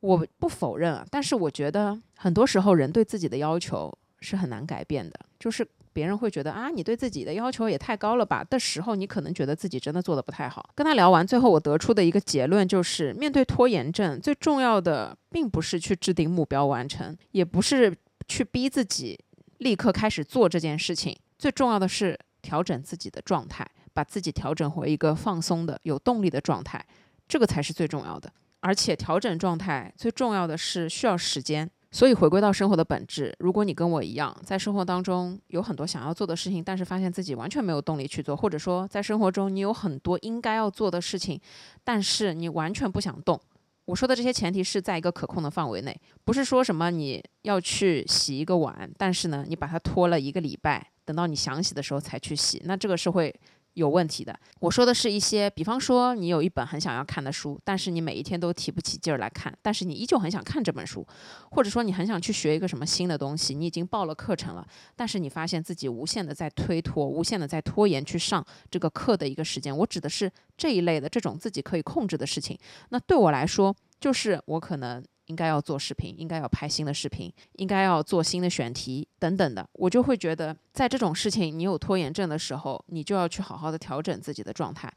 [0.04, 5.18] 我不否认啊，但是我觉得很多时候人对自己的要求是很难改变的。
[5.40, 10.70] 就是别人会觉得啊，你对自己的要求也太高了吧的时候，你可能觉得自己真的做的不太好。
[10.76, 17.96] 跟他聊完，最后我得出的一个结论就是，面对拖延症，最重要的并不是去制定目标完成，也不是
[18.28, 19.18] 去逼自己
[19.60, 26.86] 立刻开始做这件事情，最重要的是调整自己的状态，把自己调整回一个放松的、有动力的状态，
[27.26, 28.30] 这个才是最重要的。
[28.64, 33.36] 而且调整状态最重要的是需要时间，所以回归到生活的本质。
[33.40, 41.38] 如果你跟我一样，在生活当中有很多想要做的事情，但是发现自己完全没有动力去做，或者说在生活中你有很多应该要做的事情，
[41.84, 43.38] 但是你完全不想动。
[43.86, 53.36] 我说的这些前提是在一个可控的范围内，不是说什么你要去洗一个碗，但是呢，你把它拖了一个礼拜，等到你想洗的时候才去洗，那这个是会
[53.74, 54.38] 有问题的。
[54.60, 61.06] 我说的是一些，比方说你有一本很想要看的书，但是你每一天都提不起劲儿来看，但是你依旧很想看这本书，
[61.52, 69.76] 或者说你很想去学一个什么新的东西，你已经报了课程了，但是你发现自己无限的在推脱，无限的在拖延去上这个课的一个时间。
[69.78, 72.58] 我指的是这一类的这种自己可以控制的事情。
[72.90, 75.04] 那对我来说，就是我可能。
[75.28, 84.92] 应该要做视频，应该要拍新的视频，应该要做新的选题等等的，我就会觉得，在这种事情你有拖延症的时候，你就要去好好的调整自己的状态，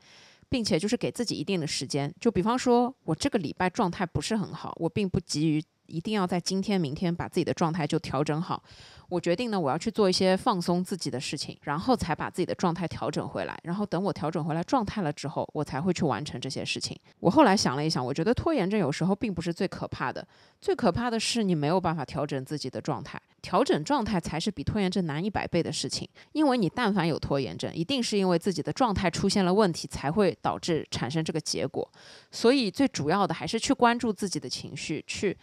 [0.49, 2.13] 并且就是给自己一定的时间。
[2.21, 8.63] 就比方说，我这个礼拜状态不是很好，我并不急于一定要在今天、明天把自己的状态就调整好。
[9.09, 13.57] 我决定呢，我要去做一些放松自己的事情，然后才把自己的状态调整回来。
[13.63, 16.99] 然后等我调整回来状态了之后，我才会去完成这些事情。
[17.21, 20.27] 我后来想了一想，我觉得拖延症有时候并不是最可怕的，
[20.61, 23.21] 最可怕的是你没有办法调整自己的状态。
[23.41, 26.09] 调整状态才是比拖延症难一百倍的事情。
[26.33, 31.89] 因为你但凡有拖延症，一定是因为自己的状态出现了问题，才会导致产生这个结果。
[32.33, 35.37] 所以最主要的还是去关注自己的情绪，去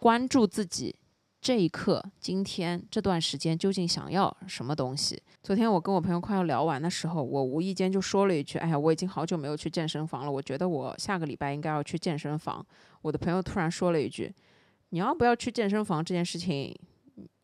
[0.00, 0.96] 关注自己。
[1.42, 5.22] 这一刻，今天这段时间究竟想要什么东西？
[5.42, 12.64] 昨天我跟我朋友快要聊完的时候，我无意间就说了一句：“哎呀，我已经好久没有去健身房了，我觉得我下个礼拜应该要去健身房。”
[13.02, 14.34] 我的朋友突然说了一句
[14.88, 16.74] ：“你要不要去健身房这件事情，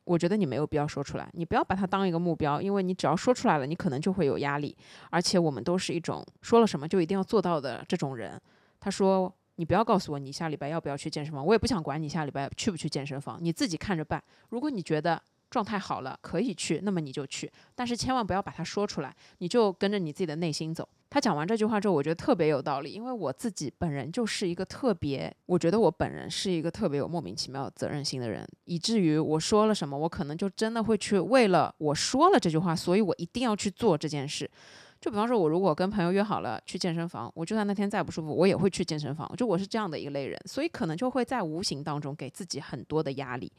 [0.05, 4.75] 我觉得你没有必要说出来，你不要把它当一个目标，因为你只要说出来了，你可能就会有压力。
[5.11, 8.41] 而且我们都是一种说了什么就一定要做到的这种人。”
[8.81, 9.31] 他说。
[9.57, 14.23] 你不要告诉我你下礼拜要不要去健身房，我也不想管你下礼拜去不去健身房，你自己看着办。
[14.51, 20.89] 如果你觉得状态好了可以去，那么你就去，但是千万不要把它说出来，你就跟着你自己的内心走。
[21.09, 34.51] 他讲完这句话之后，我觉得特别有道理，因为我自己本人就是一个特别，我觉得我本人是一个特别有莫名其妙责任心的人，以至于我说了什么，我可能就真的会去为了我说了这句话，所以我一定要去做这件事。
[35.01, 39.31] 就比方说，我如果跟朋友约好了去健身房，我就算那天再不舒服，我也会去健身房。
[39.37, 43.53] 就我是这样的一个类人，所以可能就会在无形当中给自己很多的压力。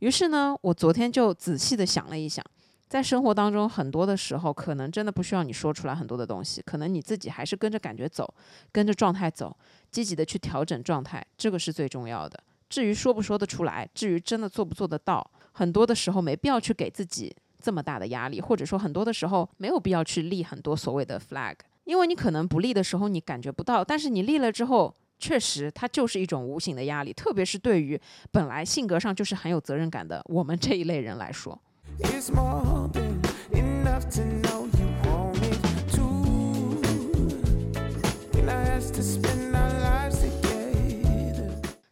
[0.00, 2.44] 于是呢，我昨天就仔细的想了一想，
[2.88, 8.32] 在生活当中很多的时候，可能真的不需要你说出来很多的东西，可能你自己还是跟着感觉走，
[8.72, 9.54] 跟着状态走，
[9.90, 12.42] 积极的去调整状态，这个是最重要的。
[12.68, 17.34] 至于说不说得出来，至于真的做不做得到，很多的时候没必要去给自己。
[17.60, 31.60] 这么大的压力，或者说很多的时候没有必要去立很多所谓的 flag，因为你可能不立的时候你感觉不到，但是你立了之后，确实它就是一种无形的压力，特别是对于本来性格上就是很有责任感的我们这一类人来说。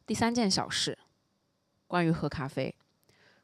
[0.07, 0.97] 第三件小事，
[1.89, 2.73] 关于喝咖啡。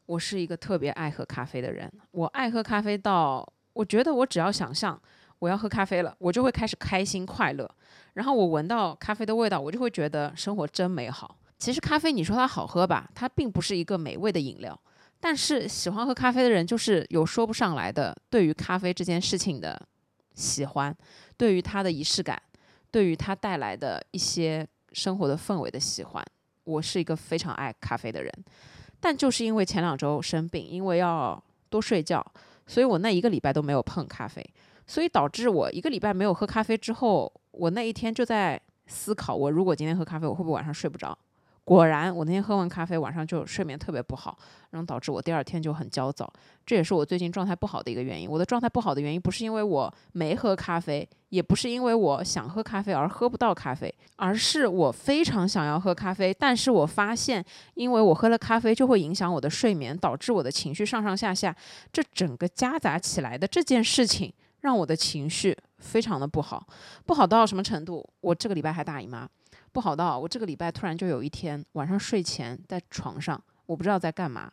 [0.05, 4.99] 我是一个特别爱喝咖啡的人，我爱喝咖啡到我觉得我只要想象
[5.39, 7.69] 我要喝咖啡了，我就会开始开心快乐。
[8.13, 11.37] 然后我闻到咖啡的味道，我就会觉得生活真美好。
[11.57, 14.77] 其实咖啡你说它好喝吧，它并不是一个美味的饮料，
[15.19, 19.81] 但是喜欢喝咖啡的人就是有说不上来的对于咖啡这件事情的
[20.33, 20.95] 喜欢，
[21.37, 22.41] 对于它的仪式感，
[22.91, 26.25] 对于它带来的一些生活的氛围的喜欢。
[26.65, 28.31] 我是一个非常爱咖啡的人。
[29.03, 32.25] 但就是因为前两周生病，因为要多睡觉，
[32.65, 34.41] 所以我那一个礼拜都没有碰咖啡，
[34.87, 41.17] 所以导致我一个礼拜没有喝咖啡之后，我那一天就在思考，我如果今天喝咖啡，我会不会晚上睡不着？
[41.65, 44.37] 果然，我那天喝完咖啡，晚上就睡眠特别不好，
[44.71, 46.29] 然后导致我第二天就很焦躁。
[46.65, 48.29] 这也是我最近状态不好的一个原因。
[48.29, 57.43] 我的状态不好的原因，不是因为我没喝咖啡，也不是因为我想喝咖啡而喝不到咖啡，而是我非常想要喝咖啡，但是我发现，
[57.75, 61.55] 因为我喝了咖啡就会影响我的睡眠，导致我的情绪上上下下，
[61.93, 66.67] 这整个夹杂起来的这件事情，让我的情绪非常的不好，
[67.05, 68.05] 不好到什么程度？
[68.19, 69.25] 我这个礼拜还大姨妈。
[69.73, 74.49] 不好到我这个礼拜突然就有一天晚上睡前在床上，我不知道在干嘛，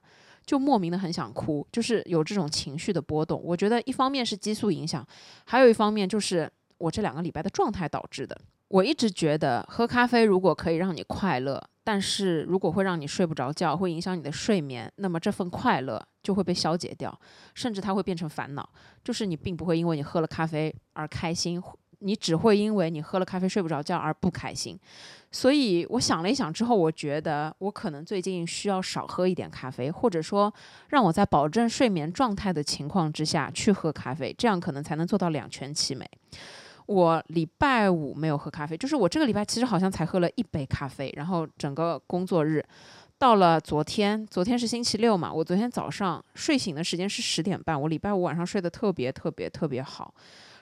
[0.47, 3.41] 就莫名的很想哭，就是有这种情绪的波动。
[3.45, 5.07] 我觉得一方面是激素影响，
[5.45, 8.37] 还有一方面就是我这两个礼拜的状态导致的。
[8.69, 17.21] 我一直觉得喝咖啡如果可以让你快乐，但是如果会让你睡不着觉，会影响你的睡眠，那么这份快乐就会被消解掉，
[17.55, 18.67] 甚至它会变成烦恼，
[19.05, 21.61] 就是你并不会因为你喝了咖啡而开心。
[22.01, 24.79] 你只会因为你喝了咖啡睡不着觉而不开心，
[25.31, 30.53] 所以我想了一想之后，我觉得我可能最近需要少喝一点咖啡，或者说
[30.89, 36.09] 让我在保证睡眠状态的情况之下去喝咖啡，这样可能才能做到两全其美。
[36.87, 42.65] 我礼拜五没有喝咖啡，就是我这个礼拜其实好像才喝了一杯咖啡，然后整个工作日
[43.19, 50.13] 到了昨天，昨天是星期六嘛，我昨天早上睡醒的时间是十点半，我礼拜五晚上睡得特别特别特别好。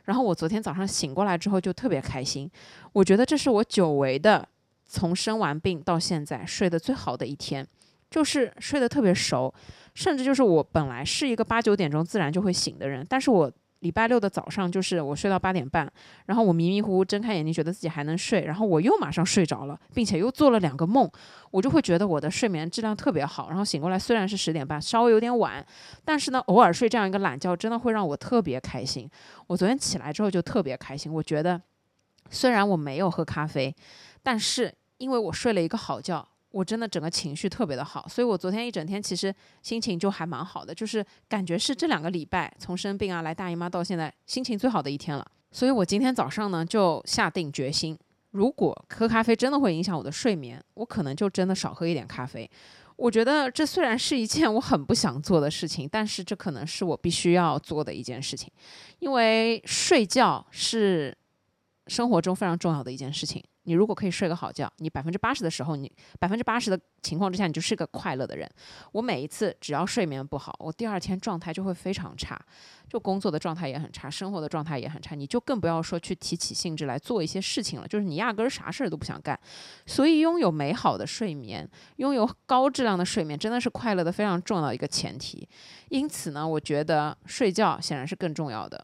[0.09, 2.51] 然后我昨天早上醒过来之后就特别开心，
[2.93, 4.49] 我觉得这是我久违的
[4.87, 7.67] 从生完病到现在睡得最好的一天，
[8.11, 9.53] 就是睡得特别熟，
[9.95, 13.53] 甚至就是我本来是一个八九点钟自然就会醒的人，但是我。
[13.81, 15.89] 礼拜六的早上，就是我睡到八点半，
[16.27, 21.09] 然后我迷迷糊糊睁开眼睛，觉得自己还能睡，然后我又马上睡着了，并且又做了两个梦，
[21.51, 23.49] 我就会觉得我的睡眠质量特别好。
[23.49, 25.65] 然后醒过来虽然是十点半，稍微有点晚，
[26.05, 29.09] 但是呢，偶尔睡这样一个懒觉，真的会让我特别开心。
[29.47, 31.61] 我昨天起来之后就特别开心，我觉得
[32.31, 33.75] 虽然我没有喝咖啡，
[34.23, 36.27] 但是因为我睡了一个好觉。
[36.51, 45.27] 我真的整个情绪特别的好，所以我昨天一整天其实心情就还蛮好的，就是感觉是这两个礼拜从生病啊来大姨妈到现在心情最好的一天了。
[45.51, 47.99] 所以我今天早上呢就下定决心，
[48.31, 52.51] 如果喝咖啡真的会影响我的睡眠，我可能就真的少喝一点咖啡。
[52.97, 58.51] 我觉得这虽然是一件我很不想做的事情，但是这可能是我必须要做的一件事情，
[58.99, 61.17] 因为睡觉是
[61.87, 63.43] 生活中非常重要的一件事情。
[63.69, 68.51] 你如果可以睡个好觉，你百分之八十的时候，你百分之八十的情况之下，你就是个快乐的人。
[68.93, 72.41] 我每一次只要睡眠不好，我第二天状态就会非常差，
[72.89, 75.15] 就工作的状态也很差，生活的状态也很差。
[75.15, 79.39] 你就更不要说去提起兴致来做一些事情了，就是你压根儿啥事儿都不想干。
[79.85, 85.47] 所以，拥有美好的睡眠，拥有高质量的睡眠，真的是快乐的非常重要一个前提。
[85.91, 88.83] 因此呢，我觉得睡觉显然是更重要的。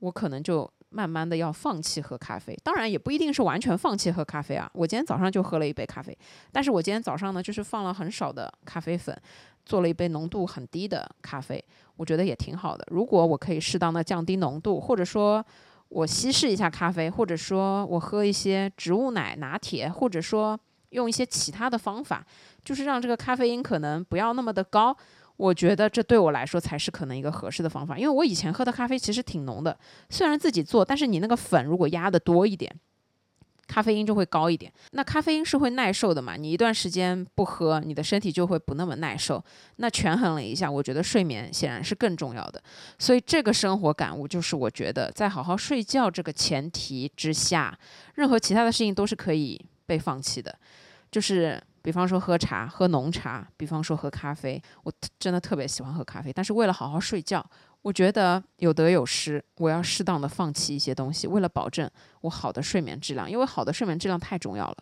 [0.00, 0.68] 我可能就。
[0.94, 4.70] 慢慢的要放弃喝咖啡，当然也不一定是完全放弃喝咖啡啊。
[4.72, 6.16] 我今天早上就喝了一杯咖啡，
[6.52, 9.20] 但是我今天早上呢，就是放了很少的咖啡粉，
[9.66, 11.62] 做了一杯浓度很低的咖啡，
[11.96, 12.86] 我觉得也挺好的。
[12.92, 15.44] 如果我可以适当的降低浓度，或者说
[15.88, 20.56] 我稀释一下咖啡，或者说我喝一些植物奶拿铁，或者说
[20.90, 22.24] 用一些其他的方法，
[22.64, 24.96] 就是让这个咖啡因可能不要那么的高。
[25.36, 29.76] 我觉得这对我来说才是可能一个合适的方法，因为我以前喝的咖啡其实挺浓的，
[30.08, 32.72] 虽然自己做，但是你那个粉如果压的多一点，
[33.66, 34.72] 咖啡因就会高一点。
[34.92, 36.36] 那咖啡因是会耐受的嘛？
[36.36, 39.42] 你一段时间不喝，你的身体就会不那么耐受。
[39.76, 42.62] 那权衡了一下，我觉得睡眠显然是更重要的。
[42.98, 47.76] 所以这个生活感悟就是，我觉得在好好睡觉这个前提之下，
[48.14, 50.56] 任何其他的事情都是可以被放弃的，
[51.10, 51.60] 就是。
[51.84, 56.32] 比方说喝茶，喝浓茶；比方说喝咖啡，我真的特别喜欢喝咖啡。
[56.32, 57.44] 但是为了好好睡觉，
[57.82, 61.88] 我觉得有得有失，我要适当的放弃一些东西，为了保证
[62.22, 64.76] 我好的睡眠质量，因为好的睡眠质量太重要了。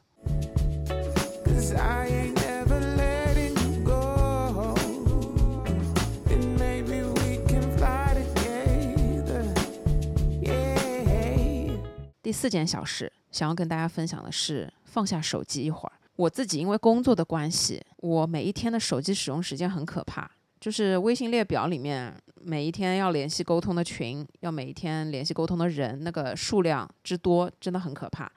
[12.22, 15.92] 第四件小事，想要跟大家分享的是放下手机一会儿。
[16.22, 20.30] 我自己因为工作的关系，我每一天的手机使用时间很可怕。
[20.60, 28.30] 就是微信列表里面每一天要联系沟通的群，要每一天联系沟通的人，那个数量之多真的很可怕。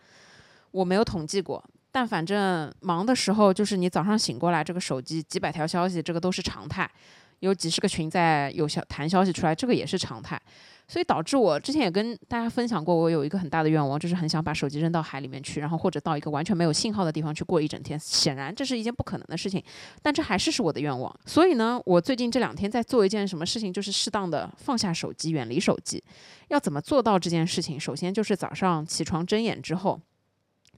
[0.72, 6.90] 我没有统计过，但反正忙的时候，就是你早上醒过来，这个手机几百条消息，这个都是常态。
[7.42, 10.42] 有几十个群在有消弹消息出来，这个也是常态。
[10.88, 18.00] 所以导致我之前也跟大家分享过，我有一个很大的愿望，就是很想把手机扔到海里面去，然后或者到一个完全没有信号的地方去过一整天。
[18.00, 19.64] 显然这是一件不可能的事情，
[20.02, 21.14] 但这还是是我的愿望。
[21.26, 26.04] 所以呢，我最近这两天在做一件什么事情，就是适当的放下手机，远离手机。
[26.50, 27.80] 要怎么做到这件事情？
[27.80, 30.00] 首先就是早上起床睁眼之后，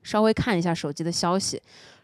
[0.03, 1.61] 稍微看一下手机的消息，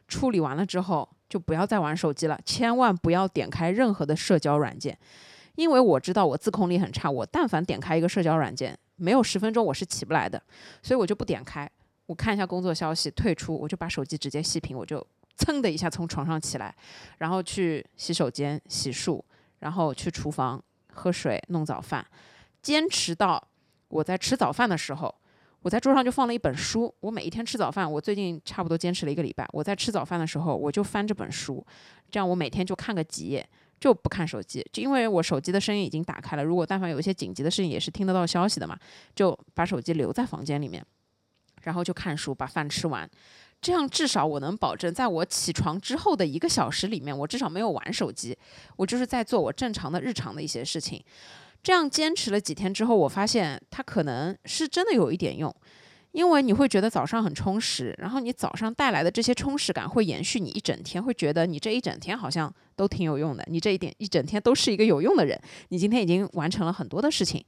[0.10, 4.98] 处理完了之后就不要再玩手机了，千万不要点开任何的社交软件。
[5.56, 10.42] 因为我知道我自控力很差，我但凡点开一个社交软件，没有十分钟我是起不来的，
[10.82, 11.70] 所以我就不点开。
[12.08, 15.06] 我看一下工作消息，退出，我就把手机直接熄屏，我就
[15.38, 16.74] 噌的一下从床上起来，
[17.20, 19.22] 然后去洗手间洗漱，
[19.60, 20.62] 然后去厨房
[20.92, 22.06] 喝水弄早饭，
[22.62, 23.42] 坚持到
[23.88, 25.14] 我在吃早饭的时候，
[25.62, 26.94] 我在桌上就放了一本书。
[27.00, 29.48] 我每一天吃早饭，我最近差不多坚持了一个礼拜。
[29.54, 31.66] 我在吃早饭的时候，我就翻这本书，
[32.12, 33.48] 这样我每天就看个几页。
[33.84, 36.44] 就不看手机，就因为我手机的声音已经打开了。
[36.44, 38.80] 如果但凡有一些紧急的事情，也是听得到消息的嘛。
[39.14, 40.82] 就把手机留在房间里面，
[41.64, 43.10] 然后就看书，把饭吃完。
[43.60, 48.38] 这样至少我能保证，在我起床之后的一个小时里面，我至少没有玩手机，
[48.78, 51.04] 我就是在做我正常的日常的一些事情。
[51.62, 55.54] 这样坚持了几天之后，我发现它可能是真的有一点用。
[56.14, 65.40] 因为你会觉得早上很充实，然后你早上带来的这些充实感会延续你一整天，会觉得你这一整天好像都挺有用的，你这一点一整天都是一个有用的人。
[65.70, 67.44] 你今天已经完成了很多的事情，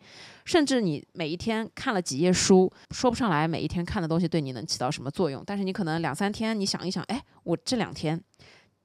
[0.45, 8.19] 甚至你每一天看了几页书，说不上来每一天看的东西对你能起到什么作用，但是你可能两三天，你想一想，哎，我这两天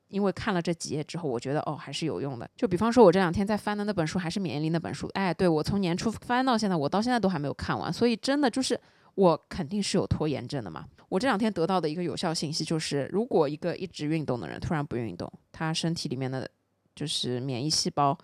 [0.08, 2.46] 因为看了这几页之后，我觉得哦还是有用的。
[2.54, 8.78] 就比方说，我这两天在翻的那本书还是免疫力那本书，哎，对我从年初翻到现在，我到现在都还没有看完，所以真的就是
[9.20, 10.86] 我肯定是有拖延症的嘛。
[11.10, 16.50] 我这两天得到的一个有效信息就是，如果一个一直运动的人突然不运动，他身体里面的
[16.96, 18.16] 就是免疫细胞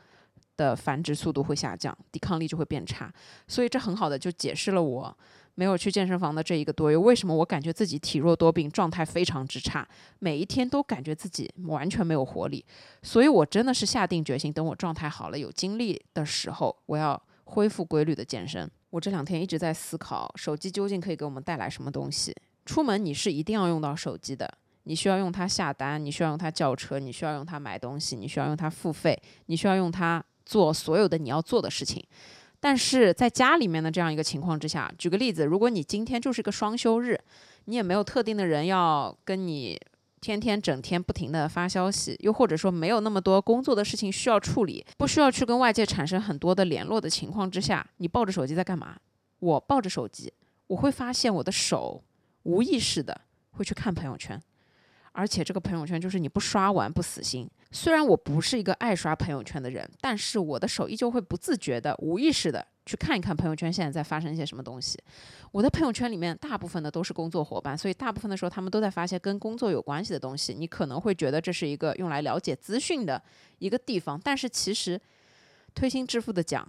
[0.57, 3.12] 的繁殖速度会下降，抵抗力就会变差，
[3.47, 5.18] 所以这很好的就解释了我。
[5.59, 9.86] 没有去健身房的这一个多月，为什么我感觉自己体弱多病，状态非常之差，
[10.18, 12.64] 每一天都感觉自己完全没有活力。
[13.03, 18.70] 所以我真的是下定决心，等我状态好了、有精力的时候，我要恢复规律的健身。
[18.97, 22.34] 我这两天一直在思考，手机究竟可以给我们带来什么东西？
[22.64, 24.51] 出门你是一定要用到手机的，
[24.84, 29.14] 你需要用它下单，你需要用它叫车，你需要用它买东西，你需要用它付费，
[29.47, 32.03] 你需要用它做所有的你要做的事情。
[32.59, 37.20] 但是在家里面的这样一个情况之下，举个例子，如果你今天就是个双休日，
[37.66, 39.78] 你也没有特定的人要跟你
[40.21, 48.97] 天天整天不停的发消息，又或者说没有那么多工作的事情需要处理，不需要去跟外界产生很多的联络的情况之下，你抱着手机在干嘛？
[49.39, 50.33] 我抱着手机，
[50.69, 52.03] 我会发现我的手
[52.45, 53.21] 无意识的
[53.53, 54.41] 会去看朋友圈。
[55.12, 57.49] 而且这个朋友圈就是你不刷完不死心。
[57.71, 64.99] 虽然我不是一个爱刷朋友圈的人，但是我的手依旧会不自觉的、无意识的去看一看朋友圈现在在发生一些什么东西。
[65.53, 70.55] 我的朋友圈里面大部分的都是工作伙伴，所以大部分的时候他们都在发些跟工作有关系的东西。
[70.55, 73.22] 你可能会觉得这是一个用来了解资讯的
[73.59, 74.99] 一个地方，但是其实
[75.74, 76.66] 推心置腹的讲。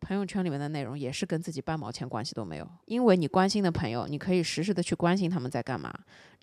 [0.00, 5.90] 朋友圈里面的内容也是跟自己半毛钱关系都没有，因为你关心的朋友，你可以实时的去关心他们在干嘛；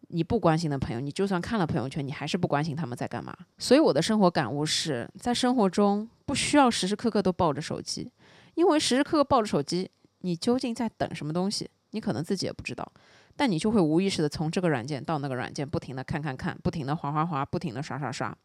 [0.10, 3.34] 你不关心的朋友，你就算看了朋友圈，你还是不关心他们在干嘛。
[3.58, 8.12] 所以我的生活感悟是在生活中不需要时时刻刻都抱着手机，
[8.56, 9.90] 因为时时刻刻抱着手机，
[10.20, 12.92] 你究竟在等什么东西，你可能自己也不知道，
[13.36, 18.36] 但你就会无意识的从这个软件到那个软件，不停的看看看，不停的划划划，不停的刷刷刷。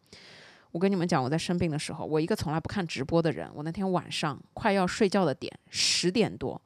[0.72, 6.60] 我跟你们讲，我在生病的时候，我一个从来不看直播的人，我那天晚上快要睡觉的点十点多，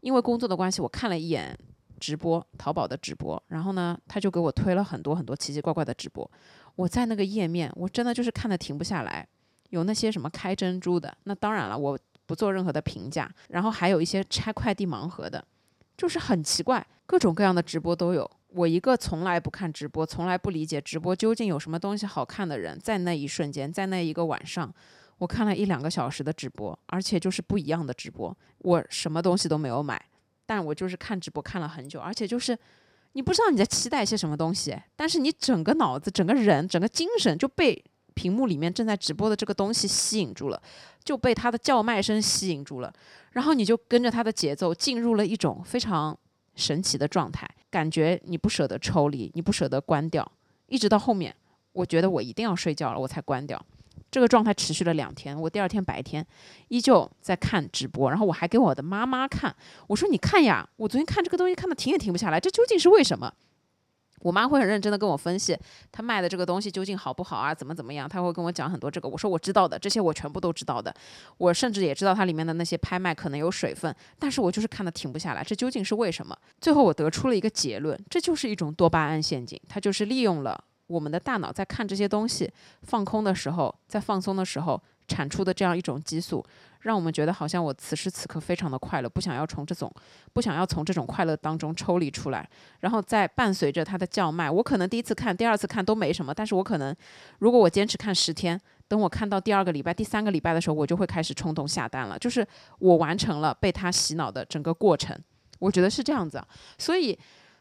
[0.00, 1.58] 因为工作的关系，我看了一眼
[1.98, 6.30] 直播，淘宝的直播，然后呢，他就给我推了很多很多奇奇怪怪的直播。
[6.76, 9.26] 我在那个页面，我真的就是看的停不下来，
[9.70, 13.30] 有那些什么开珍珠的，那当然了，我不做任何的评价。
[13.48, 15.44] 然后还有一些拆快递盲盒的，
[15.96, 18.30] 就是很奇怪，各种各样的直播都有。
[18.48, 24.72] 我一个从来不看直播、从来不理解直播究竟有什么东西好看的人，在那一瞬间，在那一个晚上，
[25.18, 28.36] 我看了一两个小时的直播，而且就是不一样的直播。
[28.58, 30.00] 我什么东西都没有买，
[30.46, 32.56] 但我就是看直播看了很久，而且就是
[33.14, 37.84] 你不知道你在期待些什么东西，但是你整个脑子、整个人、整个精神就被
[38.14, 40.62] 屏幕里面正在直播的这个东西吸引住了，
[41.04, 42.92] 就被他的叫卖声吸引住了，
[43.32, 46.18] 然后你就跟着他的节奏进入了一种非常。
[46.56, 50.30] 神奇的状态，感觉你不舍得抽离，你不舍得关掉，
[50.68, 51.34] 一直到后面，
[51.72, 53.60] 我觉得我一定要睡觉了，我才关掉。
[54.08, 56.24] 这个状态持续了两天，我第二天白天
[56.68, 59.52] 依旧在看直播，然后我还给我的妈妈看，
[59.88, 63.34] 我说：“你看呀，我昨天看这个东西看的停也停不下来，这究竟是为什么？”
[64.24, 65.54] 我妈会很认真的跟我分析，
[65.92, 67.54] 她卖的这个东西究竟好不好啊？
[67.54, 68.08] 怎么怎么样？
[68.08, 69.06] 她会跟我讲很多这个。
[69.06, 70.92] 我说我知道的，这些我全部都知道的。
[71.36, 75.44] 我甚至也知道它里面的那些拍卖可能有水分，但是我就是看的停不下来。
[75.44, 76.34] 这究竟是为什么？
[76.58, 82.50] 最后我得出了一个结论，这就是一种多巴胺陷阱，它就是利用了我们的大脑在看这些东西
[82.82, 86.42] 放空的时候，在放松的时候产出的这样一种激素。
[86.84, 89.90] 让我们觉得好像我此时此刻非常的快乐，不想要从这种
[90.34, 92.48] 不想要从这种快乐当中抽离出来，
[92.80, 96.94] 然后再伴随着他的叫卖，我可能第一次看、第二次看都没什么，但是我可能
[97.38, 102.46] 如果我坚持看十天，等我看到第二个礼拜、第三个礼拜的时候，我就会开始冲动下单了，就是
[102.78, 105.18] 我完成了被他洗脑的整个过程，
[105.58, 106.42] 我觉得是这样子，
[106.76, 107.18] 所以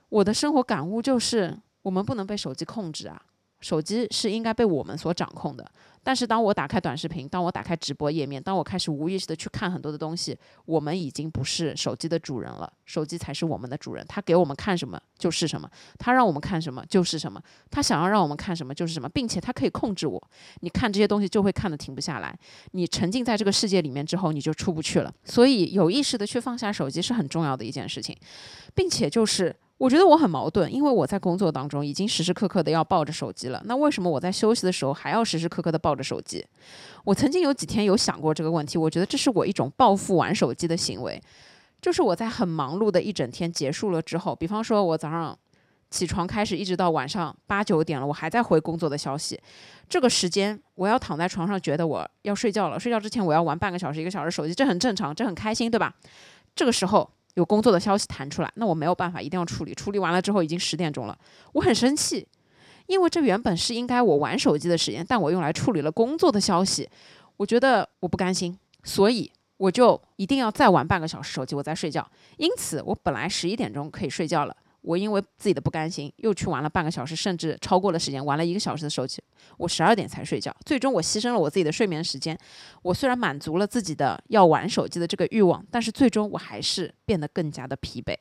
[0.09, 3.21] 我的生活感悟就是，我们不能被手机控制啊，
[3.61, 5.65] 手机是应该被我们所掌控的。
[6.03, 14.05] 但是当我打开短视频，当我打开直播页面，当我开始无意识的去看很多的东西，我们已经不是手机的主人了，手机才是我们的主人。
[14.07, 17.41] 他给我们看什么就是什么，他让我们看什么就是什么，
[17.71, 20.21] 他想要让我们看什么就是什么，并且他可以控制我。
[20.59, 22.37] 你看这些东西就会看得停不下来，
[22.71, 25.13] 你沉浸在这个世界里面之后，你就出不去了。
[25.23, 28.17] 所以有意识的去放下手机是很重要的一件事情，
[28.75, 29.55] 并且就是。
[29.79, 33.61] 我觉得我很矛盾，因为我在工作当中已经时时刻刻的要抱着手机了。
[33.65, 36.45] 那为什么我在休息的时候还要时时刻刻的抱着手机？
[37.03, 41.21] 我曾经有几天有想过这个问题，我觉得这是我一种报复玩手机的行为。
[41.81, 45.37] 就是我在很忙碌的一整天结束了之后，比方说我早上
[45.89, 49.37] 起床开始，一直到晚上八九点了，我还在回工作的消息。
[49.89, 52.79] 这个时间我要躺在床上，觉得我要睡觉了。
[52.79, 55.93] 睡觉之前我要玩半个小时、一个小时手机，这很正常，这很开心，对吧？
[56.55, 57.09] 这个时候。
[57.35, 59.73] 有工作的消息弹出来，那我没有办法，一定要处理。
[59.73, 61.17] 处理完了之后已经十点钟了，
[61.53, 62.27] 我很生气，
[62.87, 66.89] 因为这原本是应该我玩手机的时间，但我用来处理了工作的消息，
[67.37, 72.07] 我觉得我不甘心，所以我就一定要再玩半个小时手机，我再睡觉。
[72.37, 74.55] 因此，我本来十一点钟可以睡觉了。
[74.83, 79.23] 我因为自己的不甘心，又去玩了半个小时，甚至超过了时间，玩了一个小时的手机。
[79.57, 82.37] 我十二点才睡觉，最终我牺牲了我自己的睡眠时间。
[82.81, 88.13] 我虽然满足了自己的要玩手机的这个欲望，但是最终我还是变得更加的疲惫。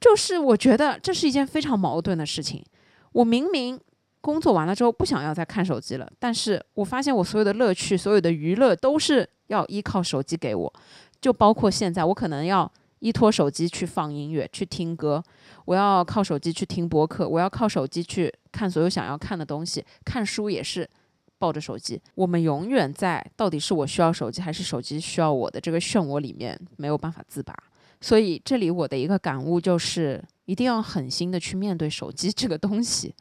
[0.00, 2.64] 就是我觉得这是一件非常矛盾的事情。
[3.12, 3.78] 我明明
[4.20, 10.72] 工作完了之后不想要再看手机了，但是我发现我所有的乐趣、所有的娱乐都是要依靠手机给我，
[11.20, 12.70] 就包括现在我可能要。
[13.02, 15.20] 依托手机去放音乐、去听歌，
[15.64, 19.84] 我要靠手机去听播客，我要靠手机去看所有想要看的东西。
[20.04, 20.88] 看书也是
[21.36, 22.00] 抱着手机。
[22.14, 27.52] 我们永远在到底是我需要手机还是手机需要我的这个漩涡里面没有办法自拔。
[28.00, 33.12] 所以这里我的一个感悟就是，一定要狠心的去面对手机这个东西。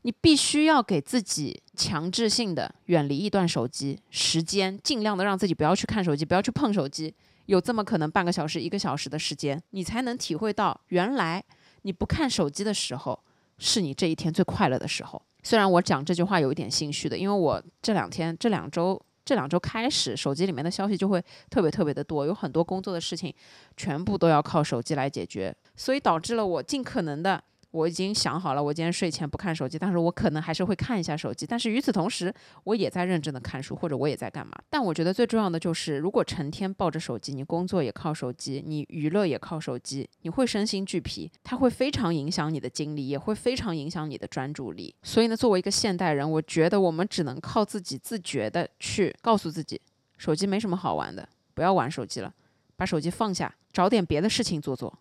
[0.00, 7.12] 你必须要给自己强制性的远离一段手机时间，尽量的让自己不要去看手机，不要去碰手机。
[7.46, 11.42] 有这么可能半个小时、一个小时的时间，你才能体会到原来
[11.82, 13.18] 你不看手机的时候，
[13.58, 15.20] 是你这一天最快乐的时候。
[15.42, 23.32] 虽然我讲这句话有一点心虚的，因为我这两天、这两周、这两周开始，手机里面的消息就会特别特别的多，有很多工作的事情，
[23.76, 27.42] 全部都要靠手机来解决，所以导致了我尽可能的。
[27.76, 31.46] 我已经想好了，我今天睡前不看手机，但是我可能还是会看一下手机。
[31.46, 32.32] 但是与此同时，
[32.64, 34.52] 我也在认真的看书，或者我也在干嘛。
[34.70, 44.94] 但我觉得最重要的就是，如果成天抱着手机，你工作也靠手机，你娱乐也靠手机，你会身心俱疲，它会非常影响你的精力，也会非常影响你的专注力。
[45.02, 49.78] 所以呢，作为一个现代人，我觉得我们只能靠自己自觉的去告诉自己，
[50.16, 52.32] 手机没什么好玩的，不要玩手机了，
[52.74, 54.98] 把手机放下，找点别的事情做做。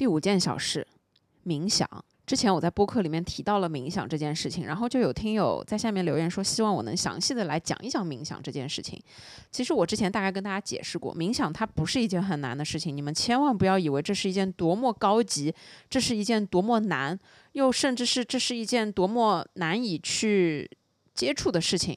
[0.00, 0.86] 第五件小事，
[1.44, 1.86] 冥想。
[2.26, 8.98] 之前我在播客里面提到了冥想这件事情，然后就有听友在下面留言说，希望我能详细的来讲一讲冥想这件事情。
[9.50, 15.54] 其实我之前大概跟大家解释过，冥想它不是一件很难的事情，你们千万不要以为这是一件多么高级，
[15.90, 17.18] 这是一件多么难，
[17.52, 20.66] 又甚至是这是一件多么难以去
[21.14, 21.94] 接触的事情。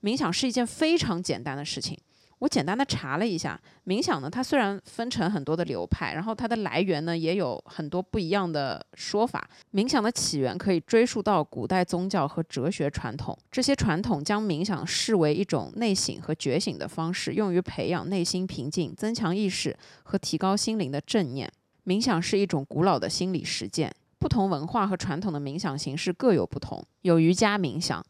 [0.00, 1.98] 冥想是一件非常简单的事情。
[2.42, 9.48] 我简单的查了一下，冥想呢，它虽然分成很多的流派，然后它的来源呢也有很多不一样的说法。
[9.72, 21.48] 冥想的起源可以追溯到古代宗教和哲学传统，这些传统将冥想视为一种内省和觉醒的方式，用于培养内心平静、增强意识和提高心灵的正念。
[21.86, 28.04] 冥想是一种古老的心理实践，不同文化和传统的冥想形式各有不同，有瑜伽冥想。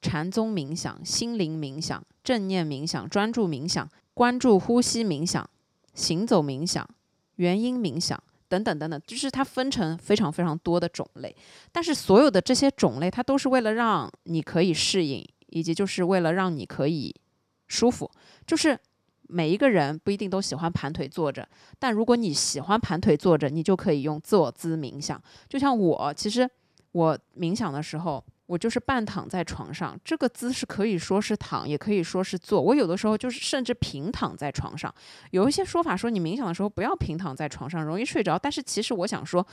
[0.00, 5.48] 禅宗冥想、心灵冥想、正念冥想、专注冥想、关注呼吸冥想、
[5.92, 6.88] 行走冥想、
[7.36, 11.34] 元音冥想等等等等，就是它分成非常非常多的种类。
[11.72, 17.12] 但是所有的这些种类，它都是为了让你可以适应，以及就是为了让你可以
[17.66, 18.08] 舒服。
[18.46, 18.78] 就是
[19.22, 21.46] 每一个人不一定都喜欢盘腿坐着，
[21.76, 25.20] 但如果你喜欢盘腿坐着，你就可以用坐姿冥想。
[25.48, 26.48] 就像我，其实
[26.92, 28.24] 我冥想的时候。
[28.48, 32.58] 我就是半躺在床上，这个姿势可以说是躺，也可以说是坐。
[32.58, 34.92] 我有的时候就是甚至平躺在床上。
[35.32, 38.38] 有一些说法说你冥想的时候不要平躺在床上，容易睡着。
[38.38, 39.46] 但是其实我想说，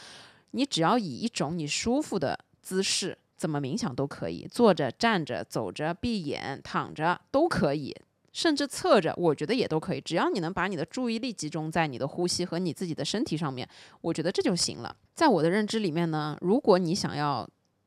[0.51, 7.93] 你只要以一种你舒服的姿势，怎么冥想都可以，坐着、站着、走着、闭眼、躺着都可以，
[8.31, 9.99] 甚至侧着，我觉得也都可以。
[9.99, 13.67] 只要你能把你的注意力集中在你的呼吸和你自己的身体上面，
[13.99, 14.95] 我觉得这就行了。
[15.13, 17.45] 在我的认知里面呢，如果你想要。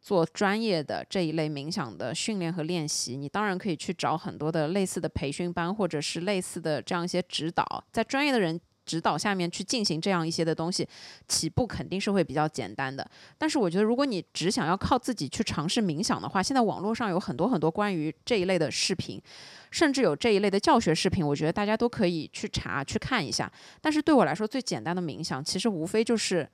[0.08, 10.88] 做专业的这一类冥想的训练和练习，你当然可以去找很多的类似的培训班，或者是类似的这样一些指导，在专业的人指导下面去进行这样一些的东西，
[11.28, 13.06] 起步肯定是会比较简单的。
[13.36, 19.20] 但是我觉得，如果你只想要靠自己去尝试冥想的话，现在网络上有很多很多关于这一类的视频，
[19.70, 23.52] 甚至有这一类的教学视频，我觉得大家都可以去查去看一下。
[23.82, 26.48] 但是对我来说，最简单的冥想，其实无非就是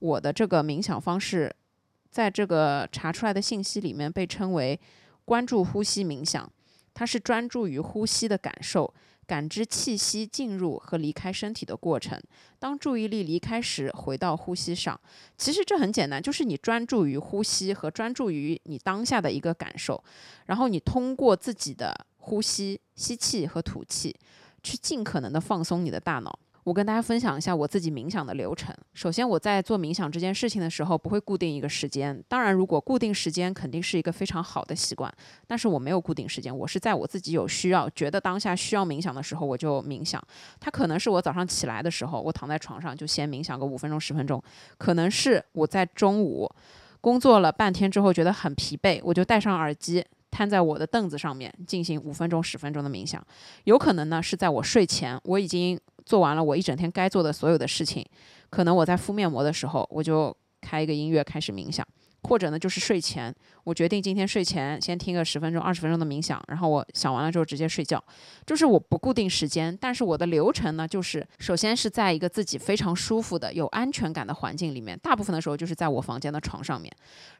[0.00, 1.50] 我的这个冥想方式。
[2.10, 4.78] 在这个查出来的信息里面，被称为
[5.24, 6.50] 关注呼吸冥想，
[6.94, 8.92] 它是专注于呼吸的感受，
[9.26, 12.20] 感知气息进入和离开身体的过程。
[12.58, 14.98] 当注意力离开时，回到呼吸上。
[15.36, 20.02] 其实这很简单，就是你专注于呼吸和专注于你当下的一个感受，
[20.46, 24.16] 然后你通过自己的呼吸、吸气和吐气，
[24.62, 26.38] 去尽可能的放松你的大脑。
[26.68, 28.76] 我跟大家分享一下我自己冥想的流程。
[28.92, 32.22] 首先，我在做冥想这件事情的时候，不会固定一个时间。
[32.28, 35.10] 当然，如果固定时间，肯定是一个非常好的习惯。
[35.46, 40.22] 但是我没有固定时间，我是在我自己有需要、觉得当下需要冥想的时候，我就冥想。
[40.60, 44.38] 它可能是我早上起来的时候，我躺在床上就先冥想个五分钟、十分钟；
[44.76, 46.46] 可能是我在中午
[47.00, 50.04] 工作了半天之后觉得很疲惫，我就戴上耳机。
[50.30, 53.26] 瘫在我的凳子上面进行五分钟、十分钟的冥想，
[53.64, 58.02] 有可能呢是在我睡前，我已经做完了我一整天该做的所有的事情，
[58.48, 61.86] 可能我在敷面膜的时候，我就开一个音乐开始冥想。
[62.24, 63.32] 或者呢，就是睡前，
[63.62, 68.02] 我决定今天睡前先听个十分钟、二十分钟的冥想，然后我想完了之后直接睡觉。
[68.44, 76.92] 就是我不固定时间，但是我的流程呢，就是首先是在一个自己非常舒服的、有安全感的环境里面，大部分的时候就是在我房间的床上面。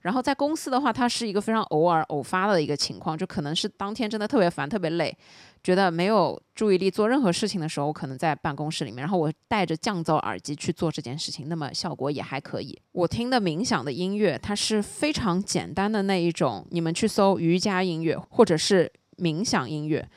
[0.03, 5.15] 然后在公司的话，它是一个非常偶尔偶发的一个情况，就可能是当天真的特别烦、特别累。
[5.63, 12.81] 觉得没有注意力做任何事情的时候，我可能在办公室里面，然后我戴着降噪耳机去做这件事情，那么效果也还可以。
[12.93, 20.09] 我听的冥想的音乐，它是非常简单的那一种，你们去搜瑜伽音乐或者是冥想音乐。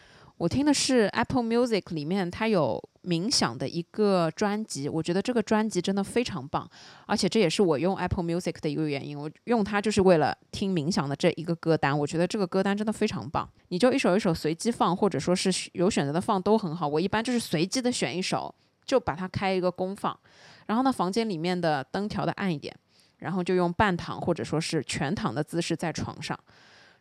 [0.41, 6.67] 我听的是 Apple Music 里面，它有冥想的一个专辑，我觉得这个专辑真的非常棒，
[7.05, 9.15] 而且这也是我用 Apple Music 的一个原因。
[9.15, 13.47] 我用它就是为了听冥想的这一个歌单，我觉得这个歌单真的非常棒。
[13.67, 16.87] 你就一首一首随机放，或者说是有选择的放都很好。
[16.87, 18.51] 我一般就是随机的选一首，
[18.83, 20.19] 就把它开一个功放，
[20.65, 22.75] 然后呢，房间里面的灯调的暗一点，
[23.17, 26.35] 然后就用半躺或者说是全躺的姿势在床上，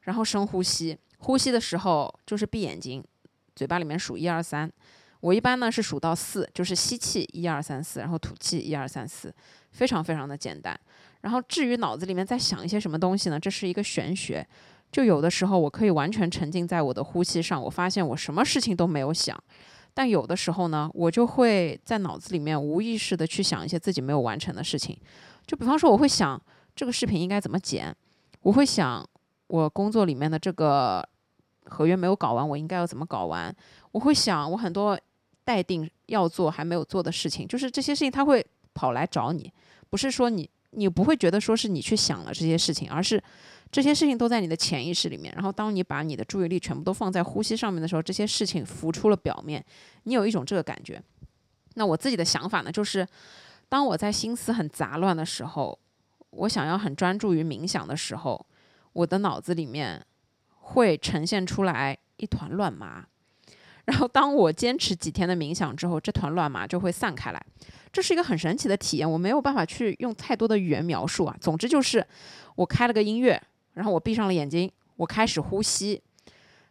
[0.03, 3.03] 然后深呼吸，呼吸的时候就是闭眼睛。
[3.61, 4.73] 嘴巴里面数一二三，
[5.21, 9.31] 我一般呢是数到四，就是吸气一二三四，然后吐气一二三四，
[9.73, 10.75] 非常非常的简单。
[11.21, 13.39] 然后至于脑子里面在想一些什么东西呢？
[13.39, 14.49] 这是一个玄学，
[14.91, 19.39] 就有的时候我可以完全沉浸在我的呼吸上，我发现我什么事情都没有想。
[19.93, 24.97] 但有的时候呢，我就会在脑子里面无意识的去想一些自己没有完成的事情。
[25.47, 26.41] 就比方说，我会想
[26.75, 27.95] 这个视频应该怎么剪，
[28.41, 29.07] 我会想
[29.49, 31.07] 我工作里面的这个。
[31.71, 33.55] 合约没有搞完，我应该要怎么搞完？
[33.93, 34.99] 我会想，我很多
[35.45, 38.45] 待定要做还没有做的事情，就是这些事情他会
[38.75, 39.53] 跑来找你，
[39.89, 43.23] 不是说你你不会觉得说是你去想了这些事情，而是
[43.71, 45.33] 这些事情都在你的潜意识里面。
[45.35, 49.65] 然后当你把你的注意力全部都放在呼吸上面的时候，这些事情浮出了表面，
[50.05, 51.03] 你有一种这个感觉。
[51.75, 53.07] 那我自己的想法呢，就是
[53.69, 55.79] 当我在心思很杂乱的时候，
[56.31, 58.47] 我想要很专注于冥想的时候，
[58.93, 60.05] 我的脑子里面。
[60.71, 63.05] 会呈现出来一团乱麻，
[63.87, 67.43] 然后当我坚持几天的冥想之后，这团乱麻就会散开来。
[67.93, 71.37] 这是一个很神奇的体验，我没有办法去用太多的语言描述啊。
[71.41, 72.07] 总之就是，
[72.55, 73.43] 我开了个音乐，
[73.75, 76.01] 然后我闭上了眼睛，我开始呼吸。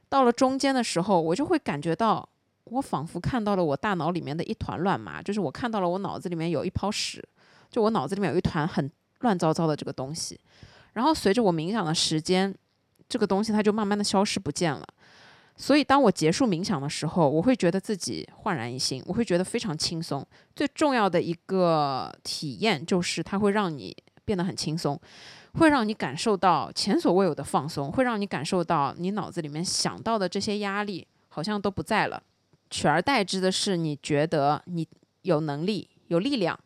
[0.07, 2.27] 到了中间的时候，我就会感觉到，
[2.63, 7.21] 我仿佛看到了我大脑里面的一团乱麻，就是我看到了我脑子里面有一泡屎，
[7.69, 8.89] 就我脑子里面有一团很
[9.19, 10.39] 乱糟糟的这个东西。
[10.93, 12.55] 然后随着我冥想的时间。
[13.09, 14.87] 这个东西它就慢慢的消失不见了，
[15.57, 20.25] 所以当我结束冥想的时候，我会觉得自己焕然一新，我会觉得非常轻松。
[20.55, 24.99] 最重要的一个体验就是它会让你变得很轻松，
[25.53, 32.21] 会让你感受到前所未有的放松，会让你感受到你脑子里面想到的这些压力好像都不在了，
[32.69, 34.87] 取而代之的是你觉得你
[35.23, 36.57] 有能力、有力量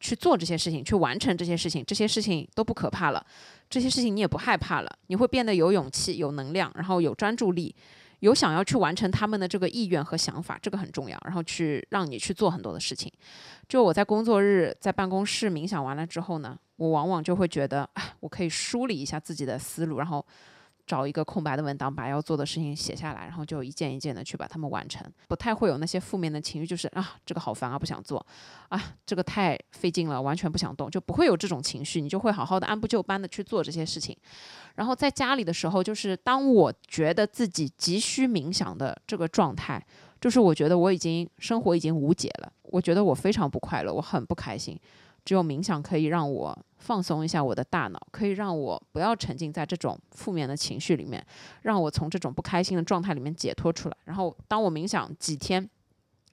[0.00, 3.24] 去做这些事情，去完成这些事情，这些事情都不可怕了。
[3.72, 7.74] 这些事情你也不害怕了，你会变得有勇气、有能量，然后有专注力，
[8.20, 11.18] 有想要去完成他们的这个意愿和想法，这个很重要。
[11.24, 13.10] 然后去让你去做很多的事情。
[13.66, 20.22] 就我在工作日在办公室冥想完了之后呢，我往往就会觉得，哎，我可以梳理一下自己的思路，然后。
[20.86, 28.24] 找一个空白的文档，把要做的事情写下来，然后就一件一件的去把它们完成，不太会有那些负面的情绪，就是啊，这个好烦啊，不想做，
[28.68, 34.16] 啊，这个太费劲了，完全不想动，就不会有这种情绪，你就会好好的按部就班的去做这些事情。
[34.74, 39.84] 然后在家里的时候，就是当我觉得自己急需冥想的这个状态，
[40.20, 44.78] 就是我觉得我已经生活已经无解了，我觉得我非常不快乐，我很不开心。
[45.24, 51.24] 只有冥想可以让我放松一下我的大脑，可以让我不要沉浸在这种负面的情绪里面，
[51.62, 53.96] 让我从这种不开心的状态里面解脱出来。
[54.04, 55.70] 然后，当我冥想几天，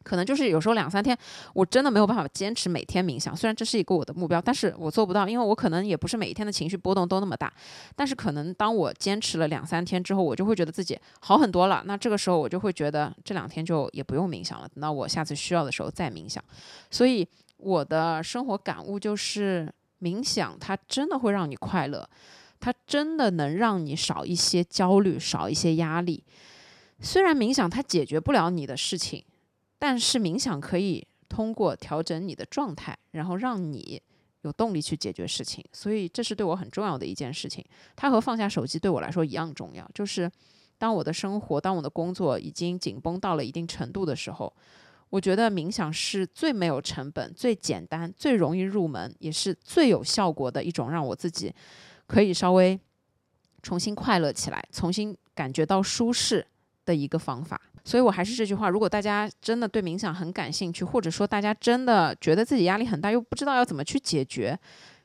[0.02, 1.16] 可能就是有时候两三天，
[1.54, 3.38] 我真的没有办法坚持每天冥想。
[3.38, 7.54] 虽然这是一个我的目标，但是我做不到，因为我可能也不是每一天的情绪波动都那么大。
[7.96, 11.84] 但是可能当我坚持了两三天之后，我就会觉得自己好很多了。
[11.86, 16.44] 那这个时候我就会觉得这两天就也不用冥想了，等到我下次需要的时候再冥想。
[16.90, 17.28] 所以。
[17.60, 22.10] 我的生活感悟就是，冥想它真的会让你快乐，
[22.60, 26.24] 它真的能让你少一些焦虑，少一些压力。
[27.02, 29.24] 虽然冥想它解决不了你的事情，
[29.78, 34.02] 但是冥想可以通过调整你的状态，然后让你
[34.42, 35.64] 有动力去解决事情。
[35.74, 37.64] 所以这是对我很重要的一件事情。
[37.96, 39.90] 它和放下手机对我来说一样重要。
[39.94, 40.32] 就是
[40.78, 44.54] 当我的生活、当我的工作已经紧绷到了一定程度的时候，
[45.10, 51.54] 我觉得冥想是最没有成本、最简单、最容易入门，也是最有效果的一种让我自己
[52.06, 52.80] 可以稍微
[53.64, 56.46] 重新快乐起来、重新感觉到舒适
[56.86, 57.60] 的一个方法。
[57.84, 64.60] 所以我还是这句话：如果大家真的对冥想很感兴趣，或者说大家真的觉得自己压力很大，又不知道要怎么去解决，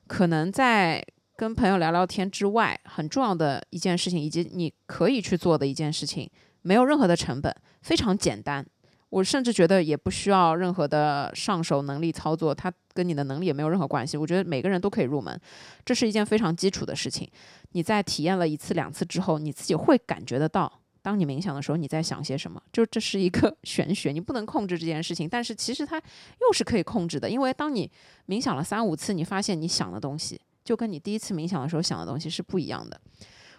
[0.07, 1.03] 可能在
[1.35, 6.31] 跟朋友聊聊天之外，很重要的一件事情，以及你可以去做的一件事情，
[6.63, 8.67] 没有任何的成本，非常简单。
[9.15, 14.17] 我甚至觉得也不需要任何的上手能力操作，它跟你的能力也没有任何关系。
[14.17, 15.41] 我觉得每个人都可以入门，
[15.85, 17.31] 这是一件非常基础的事情。
[17.71, 22.61] 你在体验了一次两次之后，你自己会感觉得到，当你冥想的时候你在想些什么。
[22.73, 27.31] 就这是一个 玄学，你不能控制这件事情，但是其实它又是可以控制的。
[27.31, 27.89] 因为当你
[28.27, 33.01] 冥想了三五次，你发现你想的东西就跟你第一次冥想的时候想的东西是不一样的。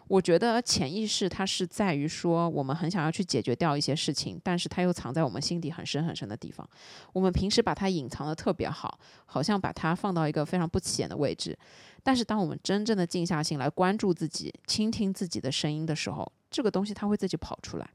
[0.08, 6.68] 我觉得潜意识它是在于说，我们很想要去解决掉一些事情，但是它又藏在我们心底很深很深的地方。
[7.12, 11.58] 我们平时把它隐藏的特别好，好像把它放到一个非常不起眼的位置。
[12.04, 17.90] 但是当我们真正的静下心来关注自己、倾听自己的声音的时候，这个东西它会自己跑出来，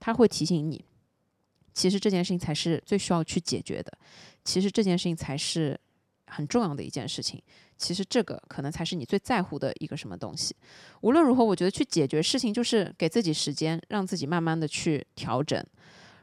[0.00, 0.84] 它会提醒你，
[1.72, 3.96] 其实这件事情才是最需要去解决的，
[4.42, 5.78] 其实这件事情才是
[6.26, 7.42] 很重要的一件事情。
[7.78, 10.56] 其实这个可能才是你最在乎的一个什么东西。
[11.02, 15.62] 无论如何，我觉得去解决事情就是给自己时间，让自己慢慢的去调整。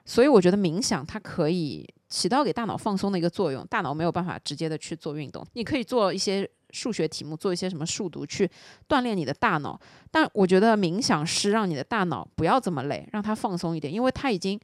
[0.06, 3.66] 所以我觉得冥想它可以起到给大脑放松的一个作用。
[3.68, 8.50] 大脑没有办法直接的去做运动，你可以做一些数学题目，做一些什么数独去
[8.90, 9.80] 锻炼你的大脑。
[10.10, 14.60] 但我觉得冥想是让你的大脑不要这么累，让它放松一点，因为它已经。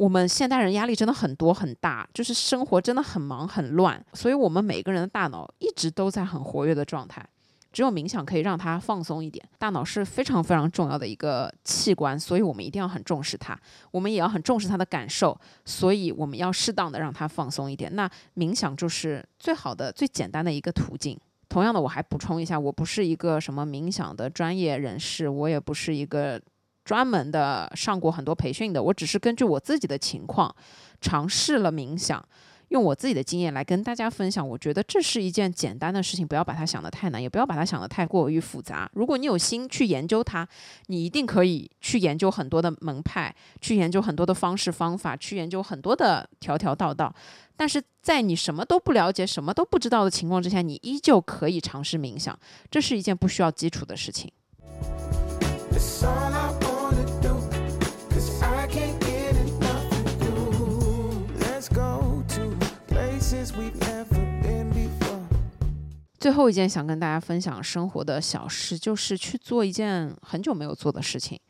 [0.00, 7.22] 我们现代人压力真的很多很大，就是生活真的很忙很乱，所以我们每个人的大脑一直都在很活跃的状态。
[7.70, 9.46] 只有冥想可以让它放松一点。
[9.58, 13.54] 大脑是非常非常重要的一个器官，所以我们一定要很重视它，
[13.90, 17.94] 我们也要很重视它的感受，所以我们要适当的让它放松一点。
[17.94, 21.20] 那冥想就是最好的、最简单的一个途径。
[21.50, 26.40] 同样的，我还补充一下，我不是一个什么冥想的专业人士，我也不是一个。
[26.90, 30.52] 专门的上过很多培训的，我只是根据我自己的情况
[31.00, 32.20] 尝试了冥想，
[32.70, 34.48] 用我自己的经验来跟大家分享。
[34.48, 38.90] 我觉得这是一件简单的事情，不要把它想得太难，也不要把它想得太过于复杂。
[38.92, 40.44] 如果你有心去研究它，
[40.86, 47.14] 你一定可以去研究很多的门派，去研究很多的方式方法，去研究很多的条条道道。
[47.56, 52.36] 但是在你什么都不了解、什么都不知道的情况之下，你依旧可以尝试冥想，
[52.68, 54.32] 这是一件不需要基础的事情。
[66.20, 71.40] 最后一件想跟大家分享生活的小事，就是去做一件很久没有做的事情。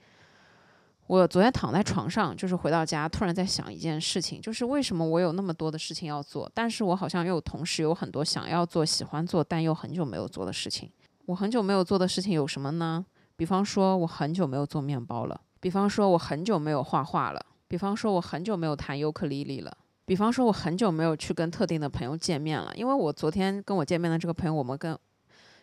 [1.08, 10.88] 我昨天躺在床上，就是回到家，突然在想一件事情，就是为什么我有那么多的事情要做，但是我好像又同时有很多想要做、喜欢做，但又很久没有做的事情。
[11.26, 13.04] 我很久没有做的事情有什么呢？
[13.34, 19.76] 比方说，我很久没有做面包了；比方说，我很久没有画画了；比方说，我很久没有弹尤克里里了。
[20.10, 24.98] 比方说，我很久没有去跟特定的朋友见面了，因为我昨天跟我见面的这个朋友，我们跟，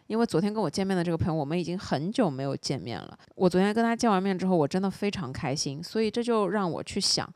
[0.06, 3.20] 因为昨天跟我见面的这个朋友，我们已经很久没有见面了。
[3.36, 7.30] 我昨天跟他见完面之后，我真的非常开心，所以这就让我去想，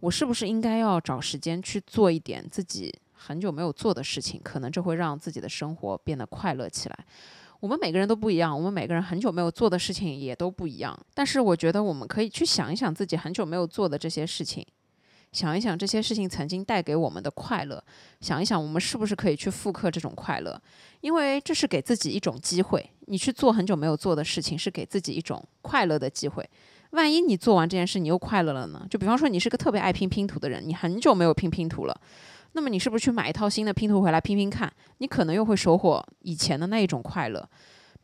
[0.00, 6.98] 我是不是应该要找时间去做一点自己很久没有做的事情，可能这会让自己的生活变得快乐起来。
[7.60, 14.62] 我们每个人都不一样，我们每个人很久没有做的事情也都不一样，但是我觉得我们可以去想一想自己很久没有做的这些事情。
[15.36, 17.84] 想一想这些事情曾经带给我们的快乐，
[18.22, 20.58] 想一想我们是不是可以去复刻这种快乐，
[21.02, 22.90] 因为这是给自己一种机会。
[23.08, 26.48] 你去做很久没有做的事情，是给自己一种快乐的机会。
[26.92, 28.86] 万一你做完这件事你又快乐了呢？
[28.88, 32.00] 就比方说你是个特别爱拼拼图的人，你很久没有拼拼图了，
[32.52, 34.72] 那么你是不是去买一套新的拼图回来拼拼看？
[34.98, 37.46] 你可能又会收获以前的那一种快乐。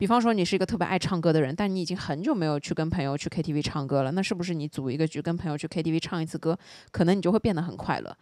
[0.03, 6.59] 比方说，你是一个特别爱唱歌的人，但你已经很久没有去跟朋友去 KTV 唱歌了，那是不是你组一个局跟朋友去 KTV 唱一次歌，
[6.91, 8.13] 可能你就会变得很快乐？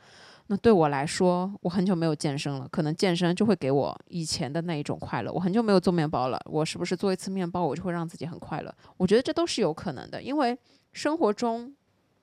[0.48, 5.32] 那对我来说，我很久没有健身了，可能健身就会给我以前的那一种快乐。
[5.32, 8.74] 我很久没有做面包了，我是不是做一次面包，我就会让自己很快乐？
[8.98, 10.54] 我觉得这都是有可能的，因为
[10.92, 11.74] 生活中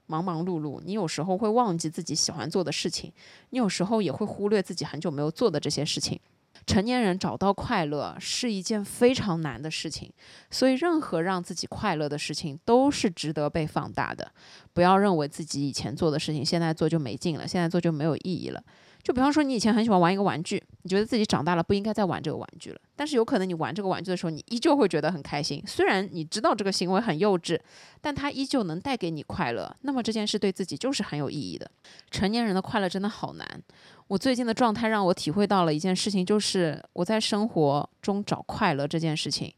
[0.06, 3.12] 忙忙碌碌，你有时候会忘记自己喜欢做的事情，
[3.50, 6.20] 你有时候也会忽略自己很久没有做的这些事情。
[6.66, 10.12] 成年人找到快乐是一件非常难的事情，
[10.50, 14.32] 所以任何让自己快乐的事情都是值得被放大的。
[14.74, 18.64] 不要认为自己以前做的事情现在做就没劲了，现在做就没有意义了。
[19.08, 22.82] 就比方说，你以前很喜欢玩一个玩具，你觉得自己长大了不应该再玩这个玩具了。
[22.94, 25.64] 但是有可能你玩这个玩具的时候，你依旧会觉得很开心。
[25.66, 27.58] 虽然你知道这个行为很幼稚，
[28.02, 29.74] 但它依旧能带给你快乐。
[29.84, 31.72] 那么这件事对自己就是很有意义的。
[32.12, 33.64] 成年人的快乐真的好难。
[34.10, 39.54] 我最近的状态让我体会到了一件事情，就是我在生活中找快乐这件事情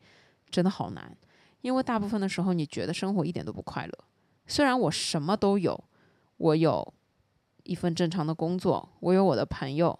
[0.52, 1.12] 真的好难。
[1.62, 3.94] 因为大部分的时候，你觉得生活一点都不快乐。
[4.46, 5.84] 虽然我什么都有，
[6.38, 6.94] 我有。
[7.70, 9.98] 一份正常的工作，我有我的朋友，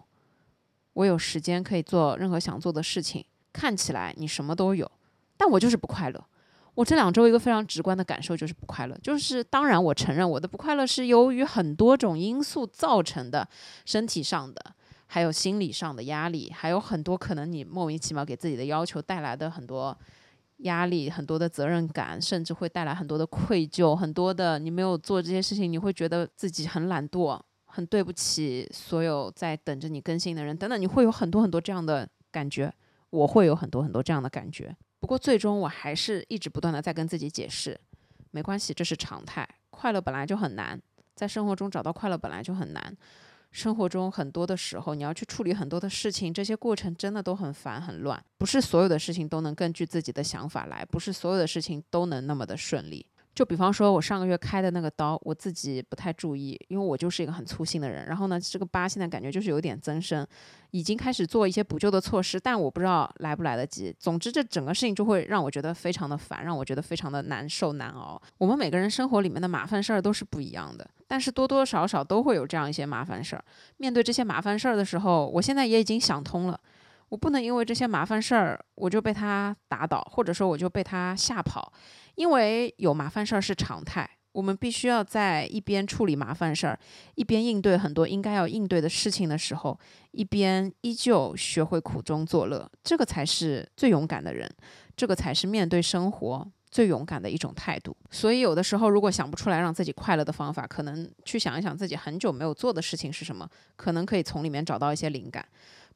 [0.94, 3.24] 我有时间可以做任何想做的事情。
[3.52, 4.90] 看起来你什么都有，
[5.36, 6.24] 但我就是不快乐。
[6.74, 8.98] 我这两周一个非常直观的感受就是不快乐。
[9.00, 13.48] 就是当然，我承认我的不快乐是由于很多种因素造成的，
[13.84, 14.60] 身体上的，
[15.06, 19.96] 还有心理上的压力，还有很多可能你莫名其妙给自己的要求带来的很多。
[20.64, 27.40] 压力很多的责任感，甚至会带来很多的愧疚，很多的你没有做这些事情，你会觉得自己很懒惰。
[27.70, 32.72] 很对不起所有在等着你更新的人，等等，你会有很多很多这样的感觉，
[33.10, 34.76] 我会有很多很多这样的感觉。
[34.98, 37.80] 不过最终我还是一直不断的在跟自己解释，
[38.32, 39.48] 没关系，这是常态。
[39.70, 40.78] 快乐本来就很难，
[41.14, 42.94] 在生活中找到快乐本来就很难。
[43.50, 48.22] 生活中很多的时候，你要去处理很多的事情，这些过程真的都很烦很乱。
[48.38, 53.04] 不是所有的事情都能根据自己的想法来，不是所有的事情都能那么的顺利。
[53.32, 58.06] 就比方说，我上个月开的那个刀，我自己不太注意，因为我就是一个很粗心的人。
[58.06, 60.26] 然后呢，这个疤现在感觉就是有点增生，
[60.72, 63.94] 已经开始做一些补救的措施，但我不知道来不来得及。
[63.98, 68.20] 总之，这整个事情就会让我觉得非常的烦，让我觉得非常的难受难熬。
[68.36, 73.44] 我们每个人生活里面的麻烦事儿都是不一样的，但是多多少少都会有这样一些麻烦事儿。
[73.76, 76.60] 面对这些麻烦事儿的时候，我现在也已经想通了。
[77.10, 81.72] 我不能因为这些麻烦事儿，我就被他打倒，或者说我就被他吓跑，
[82.14, 84.08] 因为有麻烦事儿是常态。
[84.32, 86.78] 我们必须要在一边处理麻烦事儿，
[87.16, 89.76] 一边应对很多应该要应对的事情的时候，
[90.12, 94.48] 一边依旧学会苦中作乐，这个才是最勇敢的人，
[94.96, 97.96] 这个才是面对生活最勇敢的一种态度。
[98.10, 105.44] 所以有的时候，如果想不出来让自己快乐的方法，可能去想一想自己很久没有做的事情是什么，可能可以从里面找到一些灵感。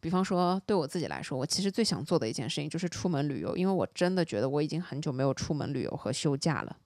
[0.01, 6.77] 比方说，对我自己来说，我其实最想做的一件事情就是出门旅游，因为我真的觉得我已经很久没有出门旅游和休假了。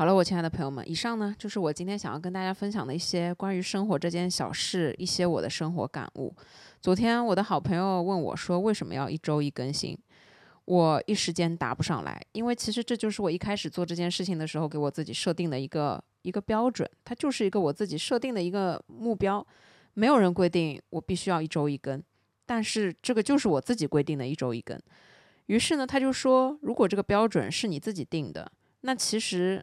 [0.00, 6.34] 好了，我亲爱的朋友们，以上呢就是我今天想要跟大家分享的一些关于生活这件小事，一些我的生活感悟。
[6.80, 9.94] 昨天我的好朋友问我说，为什么要一周一更新？
[10.64, 19.46] 我一时间答不上来，因为其实这就是我一开始做这件事情的时候给我自己设定的一个一个标准，它就是一个我自己设定的一个目标。
[19.92, 22.02] 没有人规定我必须要一周一更，
[22.46, 24.80] 但是这个就是我自己规定的一周一更。
[25.44, 29.62] 于是呢，他就说，如果这个标准是你自己定的，那其实。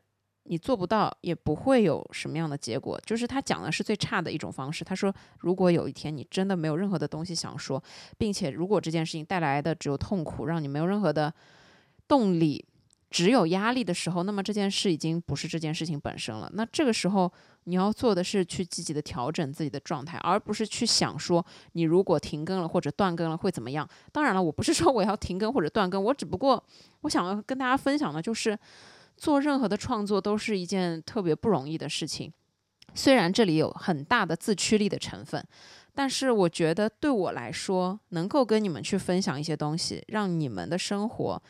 [0.50, 3.00] 你做不到，也不会有什么样的结果。
[3.06, 4.84] 就是他讲的是最差的一种方式。
[4.84, 7.84] 他说，如果有一天你真的没有任何的东西想说，
[8.18, 11.34] 并且如果这件事情带来的只有痛苦，让你没有任何的
[12.08, 12.66] 动力，
[13.12, 16.50] 只有压力的时候，那么这件事已经不是这件事情本身了。
[16.54, 17.30] 那这个时候
[17.66, 23.88] 你要做的是去积极的调整自己的状态，而不是去想说你如果停更了或者断更了会怎么样。
[24.14, 26.64] 当然了，我不是说我要停更或者断更，我只不过
[27.02, 28.58] 我想要跟大家分享的就是。
[29.18, 32.32] 做任何的创作都是一件特别不容易的事情，
[32.94, 35.44] 虽然这里有很大的自驱力的成分，
[35.94, 41.42] 但是我觉得对我来说，能够跟你们去分享一些东西，让你们的生活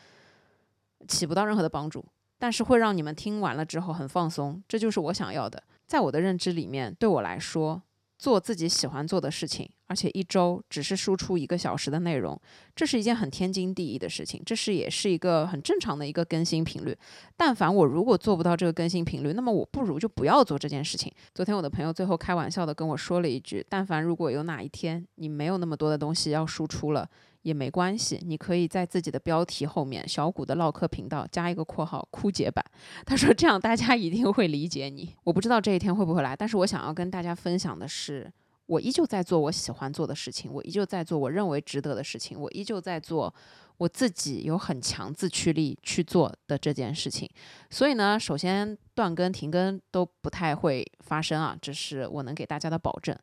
[1.06, 2.04] 起不到任何的帮助，
[2.38, 5.62] 但是会让你们听完了之后很放松，这就是我想要的。
[5.86, 7.82] 在我的认知里面，对我来说。
[8.18, 12.38] 做自己喜欢做的事情，而且一周只是输出一个小时的内容，
[12.74, 16.96] 这是一件很天经地义的事情，这是也是一个很正常的一个更新频率。
[17.36, 21.12] 但凡我如果做不到这个更新频率，那么我不如就不要做这件事情。
[21.32, 27.08] 昨天我的朋友最后开玩笑的跟我说了一句：“但凡如果有哪一天你没有那么多的东西要输出了。”
[27.48, 32.62] 也没关系，你可以在自己的标题后面“小谷的唠嗑频道”加一个括号“枯竭版”。
[33.06, 35.16] 他说这样大家一定会理解你。
[35.24, 38.30] 我不知道这一天会不会来，但是我想要跟大家分享的是，
[38.66, 43.34] 我依旧在做我喜欢做的事情，我依旧在做我认为值得的事情，我依旧在做
[43.78, 47.26] 我自己有很强自驱力去做的这件事情。
[47.70, 53.16] 所以呢，首先断更、停更都不太会发生啊，这是我能给大家的保证。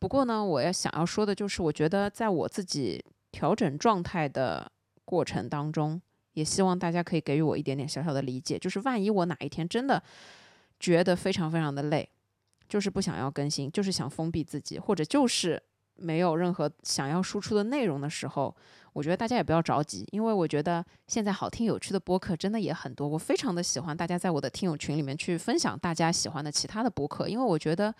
[0.00, 3.00] 不过呢，我要想要说的就是，我觉得在我自己。
[3.38, 4.68] 调整状态的
[5.04, 10.02] 过程当中，也希望大家可以给予我一点点小小的理解，就是万一我哪一天真的
[10.80, 12.10] 觉得非常非常的累，
[12.68, 15.62] 就是不想要更新，就是想封闭自己，或者就是
[15.94, 18.52] 没有任何想要输出的内容的时候。
[18.92, 23.06] 我觉得大家也不要着急，因为我觉得现在好听有趣的播客真的也很多。
[23.06, 27.94] 我非常的喜欢大家在我的听友群里面去分享大家喜欢的其他的播客，因为我觉得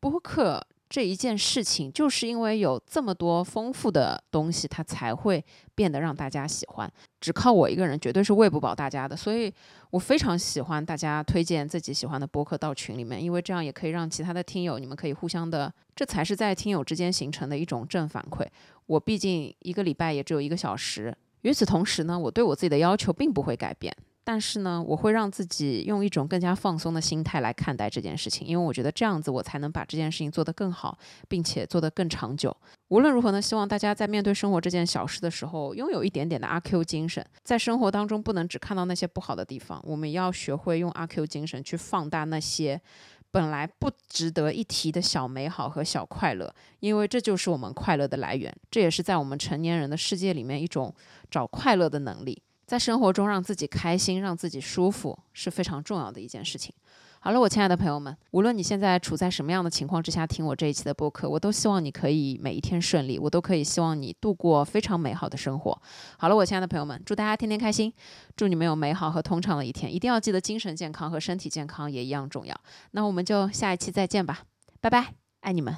[0.00, 0.66] 播客。
[0.88, 6.90] 这一件事情，就是因为有这么多丰富的东西，它才会变得让大家喜欢。
[7.20, 9.14] 只靠我一个人，绝对是喂不饱大家的。
[9.16, 9.52] 所以
[9.90, 18.46] 我非常喜欢大家推荐自己喜欢的播客到群里面，因为这样也可以让其他的听友，你们可以互相的，这才是在听友之间形成的一种正反馈。
[18.86, 23.94] 我毕竟一个礼拜也只有一个小时，与此同时呢，我对我自己的要求并不会改变。
[24.28, 30.98] 但是呢，我会让自己用一种更加放松的心态来看待这件事情，因为我觉得这样子我才能把这件事情做得更好，
[31.28, 32.54] 并且做得更长久。
[32.88, 42.78] 无论如何呢，希望大家在面对生活这件小事的时候，拥有一点点的阿 Q 精神，在生活当中不能只看到那些不好的地方，我们要学会用阿 Q 精神去放大那些
[43.30, 50.94] 本来不值得一提的小美好和小快乐，因为这就是我们快乐的来源，这也是在我们成年人的世界里面一种
[51.30, 52.42] 找快乐的能力。
[52.68, 56.70] 在生活中让自己开心，让自己舒服是非常重要的一件事情。
[57.18, 65.80] 好了，我亲爱的朋友们，无论你现在处在什么样的情况之下听我这一期的播客，我都希望你可以每一天顺利，我都可以希望你度过非常美好的生活。
[66.18, 67.90] 好了，我亲爱的朋友们，祝大家天天开心，
[68.36, 69.92] 祝你们有美好和通畅的一天。
[69.92, 72.54] 一定要记得精神健康和身体健康也一样重要。
[72.90, 74.40] 那我们就下一期再见吧，
[74.82, 75.74] 拜拜，爱你们。